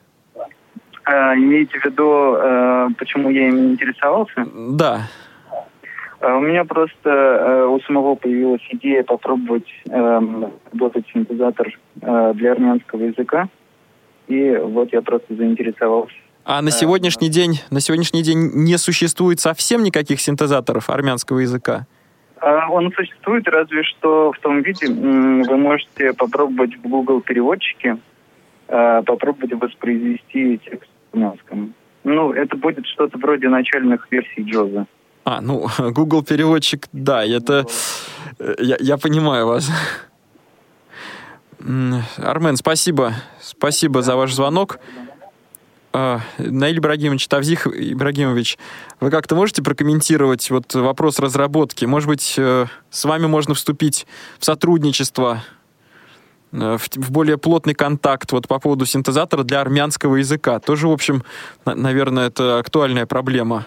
[1.11, 4.46] Э, имеете в виду, почему я им интересовался?
[4.54, 5.08] Да.
[6.20, 10.20] А у меня просто э, у самого появилась идея попробовать э,
[10.70, 11.68] работать синтезатор
[12.02, 13.48] э, для армянского языка.
[14.28, 16.14] И вот я просто заинтересовался.
[16.44, 21.86] А на сегодняшний э, день, на сегодняшний день не существует совсем никаких синтезаторов армянского языка?
[22.42, 27.96] Э, он существует, разве что в том виде, вы можете попробовать в Google переводчике
[28.68, 31.74] э, попробовать воспроизвести текст в армянском.
[32.04, 34.86] Ну, это будет что-то вроде начальных версий Джоза.
[35.24, 37.66] А, ну, Google переводчик, да, это...
[38.38, 39.70] Э, я, я понимаю вас.
[42.16, 43.12] Армен, спасибо.
[43.40, 44.78] Спасибо за ваш звонок.
[45.92, 48.58] А, Наиль Ибрагимович, Тавзих Ибрагимович,
[49.00, 51.84] вы как-то можете прокомментировать вот вопрос разработки?
[51.84, 54.06] Может быть, э, с вами можно вступить
[54.38, 55.42] в сотрудничество,
[56.53, 60.59] э, в более плотный контакт вот по поводу синтезатора для армянского языка?
[60.61, 61.22] Тоже, в общем,
[61.64, 63.66] наверное, это актуальная проблема.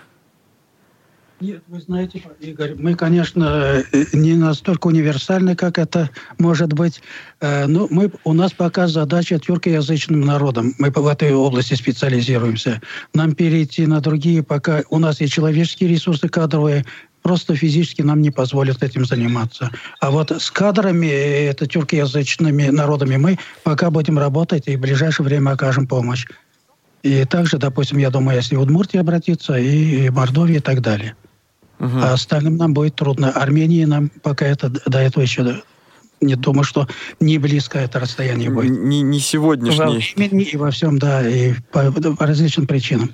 [1.44, 6.10] Нет, вы знаете, Игорь, мы, конечно, не настолько универсальны, как это
[6.40, 7.02] может быть.
[7.42, 10.74] Э, но мы, у нас пока задача тюркоязычным народом.
[10.78, 12.82] Мы в этой области специализируемся.
[13.14, 14.84] Нам перейти на другие пока...
[14.90, 16.86] У нас и человеческие ресурсы кадровые,
[17.24, 19.72] просто физически нам не позволят этим заниматься.
[20.00, 25.52] А вот с кадрами, это тюркоязычными народами, мы пока будем работать и в ближайшее время
[25.52, 26.26] окажем помощь.
[27.02, 31.16] И также, допустим, я думаю, если Удмуртия обратиться, и Мордовия и так далее.
[31.80, 31.98] Угу.
[31.98, 33.32] А остальным нам будет трудно.
[33.32, 35.64] Армении нам пока это до этого еще
[36.22, 36.88] не думаю, что
[37.20, 38.72] не близко это расстояние будет.
[38.72, 39.80] Не, не сегодняшний.
[39.80, 43.14] Во времени и во всем, да, и по, по различным причинам.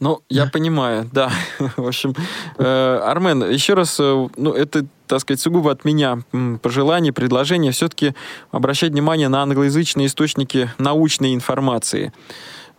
[0.00, 1.30] Ну, я понимаю, да.
[1.76, 2.14] В общем,
[2.58, 6.18] э, Армен, еще раз, э, ну, это, так сказать, сугубо от меня
[6.62, 8.14] пожелание, предложение все-таки
[8.50, 12.12] обращать внимание на англоязычные источники научной информации.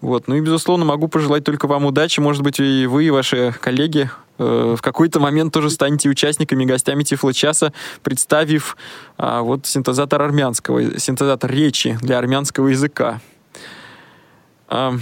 [0.01, 0.27] Вот.
[0.27, 2.19] Ну и, безусловно, могу пожелать только вам удачи.
[2.19, 7.03] Может быть, и вы, и ваши коллеги э, в какой-то момент тоже станете участниками, гостями
[7.03, 8.77] Тифло-часа, представив
[9.17, 13.19] а, вот синтезатор армянского, синтезатор речи для армянского языка.
[14.69, 14.93] А,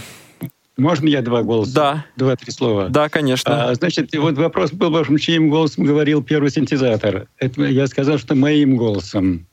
[0.78, 1.74] можно я два голоса?
[1.74, 2.06] Да.
[2.16, 2.90] Два-три слова?
[2.90, 3.70] Да, конечно.
[3.70, 7.28] А, значит, вот вопрос был, в общем, чьим голосом говорил первый синтезатор.
[7.38, 9.48] Это я сказал, что моим голосом.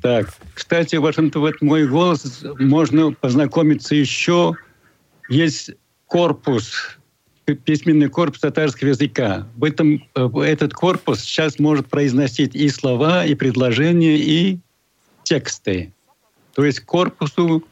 [0.00, 4.54] Так, кстати, в общем-то, вот мой голос можно познакомиться еще
[5.28, 5.72] есть
[6.06, 6.98] корпус,
[7.64, 9.48] письменный корпус татарского языка.
[9.56, 14.58] В этом, э, этот корпус сейчас может произносить и слова, и предложения, и
[15.24, 15.92] тексты.
[16.54, 17.64] То есть корпусу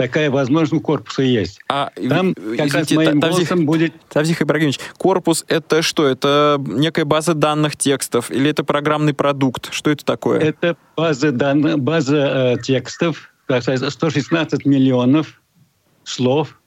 [0.00, 1.60] такая возможность у корпуса есть.
[1.68, 3.92] А, Там как извините, раз моим Тавзих, голосом будет...
[4.08, 6.06] Тавзих Ибрагимович, корпус— это что?
[6.06, 9.72] Это некая база данных текстов или это программный продукт?
[9.72, 10.40] Что это такое?
[10.40, 15.40] Это база, данных, база э, текстов, 116 миллионов
[16.04, 16.58] слов.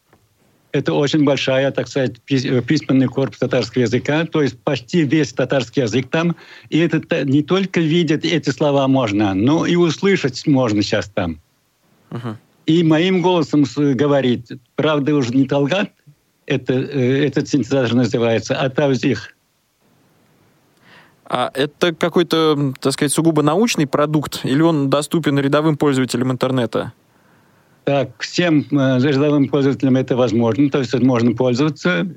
[0.72, 5.82] это очень большая, так сказать, э, письменный корпус татарского языка, то есть почти весь татарский
[5.82, 6.36] язык там.
[6.70, 11.40] И это не только видеть эти слова можно, но и услышать можно сейчас там.
[12.12, 12.36] Uh-huh.
[12.66, 15.91] И моим голосом говорить, правда уже не Талгат,
[16.45, 19.36] это, э, этот синтезатор называется, а Тавзих.
[21.26, 26.93] А это какой-то, так сказать, сугубо научный продукт, или он доступен рядовым пользователям интернета?
[27.86, 32.07] Так, всем э, рядовым пользователям это возможно, то есть можно пользоваться.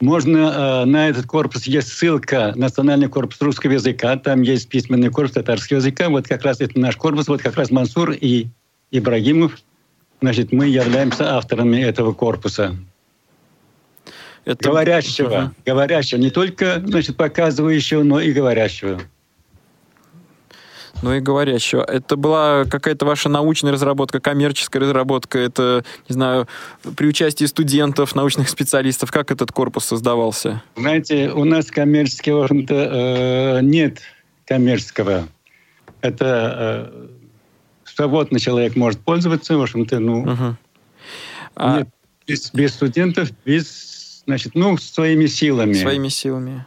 [0.00, 5.32] Можно э, на этот корпус есть ссылка Национальный корпус русского языка, там есть письменный корпус
[5.32, 6.08] татарского языка.
[6.08, 8.48] Вот как раз это наш корпус, вот как раз Мансур и
[8.90, 9.58] Ибрагимов.
[10.20, 12.76] Значит, мы являемся авторами этого корпуса.
[14.44, 14.68] Это...
[14.68, 15.50] Говорящего, uh-huh.
[15.66, 19.00] говорящего, не только, значит, показывающего, но и говорящего.
[21.02, 21.82] Ну и говорящего.
[21.82, 26.46] Это была какая-то ваша научная разработка, коммерческая разработка, это, не знаю,
[26.96, 30.62] при участии студентов, научных специалистов, как этот корпус создавался?
[30.76, 34.00] Знаете, у нас коммерческого, э, нет
[34.46, 35.28] коммерческого.
[36.02, 37.08] Это э,
[38.00, 40.56] свободный человек может пользоваться, в общем-то, ну, угу.
[41.54, 41.78] а...
[41.78, 41.88] нет,
[42.26, 45.74] без, без студентов, без, значит, ну, своими силами.
[45.74, 46.64] Своими силами.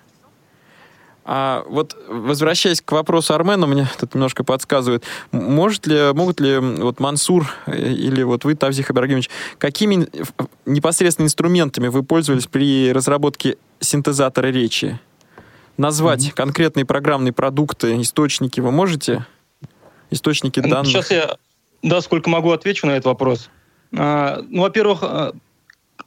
[1.25, 6.99] А вот возвращаясь к вопросу Армена, мне тут немножко подсказывает, может ли, могут ли вот
[6.99, 10.07] Мансур э, или вот вы, Тавзих Ибрагимович, какими
[10.65, 14.99] непосредственно инструментами вы пользовались при разработке синтезатора речи?
[15.77, 16.35] Назвать mm-hmm.
[16.35, 19.25] конкретные программные продукты, источники вы можете?
[20.13, 20.87] Источники данных?
[20.87, 21.37] Сейчас я,
[21.81, 23.49] да, сколько могу, отвечу на этот вопрос.
[23.95, 25.33] А, ну, во-первых, а,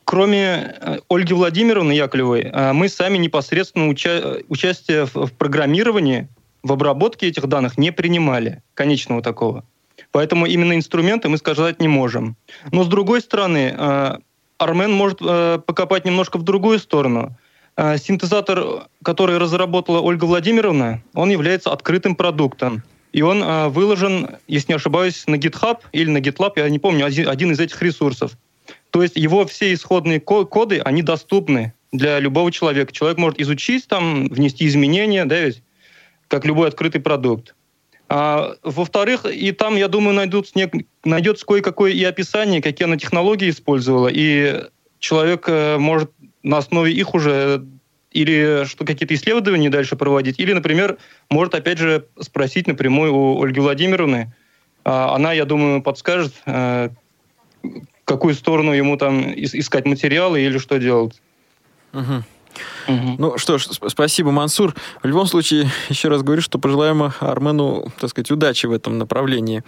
[0.04, 6.28] Кроме э, Ольги Владимировны Яковлевой, э, мы сами непосредственно уча- участие в, в программировании,
[6.62, 9.64] в обработке этих данных не принимали, конечного такого.
[10.12, 12.36] Поэтому именно инструменты мы сказать не можем.
[12.70, 14.18] Но с другой стороны, э,
[14.58, 17.36] Армен может покопать немножко в другую сторону.
[17.76, 22.82] Синтезатор, который разработала Ольга Владимировна, он является открытым продуктом.
[23.16, 27.50] И он выложен, если не ошибаюсь, на GitHub или на GitLab, я не помню, один
[27.50, 28.32] из этих ресурсов.
[28.90, 32.92] То есть его все исходные коды, они доступны для любого человека.
[32.92, 35.62] Человек может изучить, там, внести изменения, да, ведь,
[36.28, 37.54] как любой открытый продукт.
[38.10, 40.48] А, во-вторых, и там, я думаю, найдут,
[41.02, 44.62] найдется кое-какое и описание, какие она технологии использовала, и
[44.98, 46.10] человек э, может
[46.42, 47.64] на основе их уже
[48.16, 50.96] или что какие-то исследования дальше проводить, или, например,
[51.28, 54.32] может опять же спросить напрямую у Ольги Владимировны.
[54.84, 56.88] А, она, я думаю, подскажет, э,
[58.04, 61.20] какую сторону ему там искать материалы или что делать.
[61.92, 62.24] Угу.
[62.88, 63.16] Угу.
[63.18, 64.74] Ну что ж, спасибо, Мансур.
[65.02, 69.62] В любом случае, еще раз говорю, что пожелаем Армену, так сказать, удачи в этом направлении.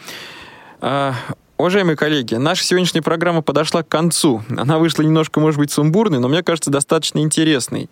[1.59, 4.45] Уважаемые коллеги, наша сегодняшняя программа подошла к концу.
[4.57, 7.91] Она вышла немножко, может быть, сумбурной, но мне кажется, достаточно интересной.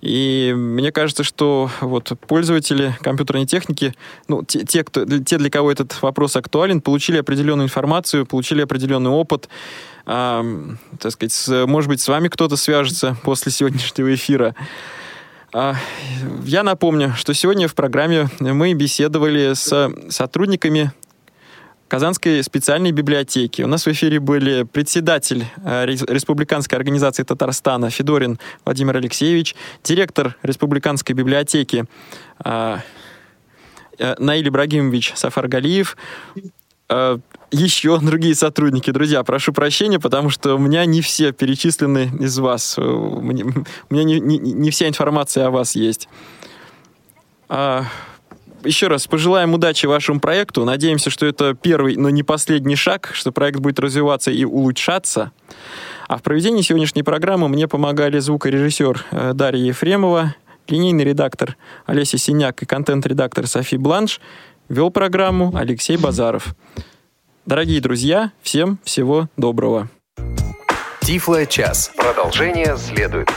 [0.00, 3.94] И мне кажется, что вот пользователи компьютерной техники,
[4.26, 9.10] ну, те, те, кто, те для кого этот вопрос актуален, получили определенную информацию, получили определенный
[9.10, 9.48] опыт.
[10.06, 10.44] А,
[10.98, 14.56] так сказать, с, может быть, с вами кто-то свяжется после сегодняшнего эфира.
[15.52, 15.76] А,
[16.44, 20.92] я напомню, что сегодня в программе мы беседовали с сотрудниками
[21.88, 23.62] Казанской специальной библиотеки.
[23.62, 31.14] У нас в эфире были председатель э, Республиканской организации Татарстана Федорин Владимир Алексеевич, директор Республиканской
[31.14, 31.84] библиотеки
[32.44, 32.78] э,
[33.98, 35.96] э, Наиль Ибрагимович Сафаргалиев,
[37.50, 38.90] еще другие сотрудники.
[38.90, 42.76] Друзья, прошу прощения, потому что у меня не все перечислены из вас.
[42.78, 43.44] У меня
[43.88, 46.08] не, не, не вся информация о вас есть.
[48.64, 50.64] Еще раз пожелаем удачи вашему проекту.
[50.64, 55.32] Надеемся, что это первый, но не последний шаг, что проект будет развиваться и улучшаться.
[56.08, 60.34] А в проведении сегодняшней программы мне помогали звукорежиссер э, Дарья Ефремова,
[60.68, 61.56] линейный редактор
[61.86, 64.20] Олеся Синяк и контент-редактор Софи Бланш.
[64.68, 66.54] Вел программу Алексей Базаров.
[67.46, 69.90] Дорогие друзья, всем всего доброго.
[71.02, 71.92] Тифло час.
[71.96, 73.28] Продолжение следует.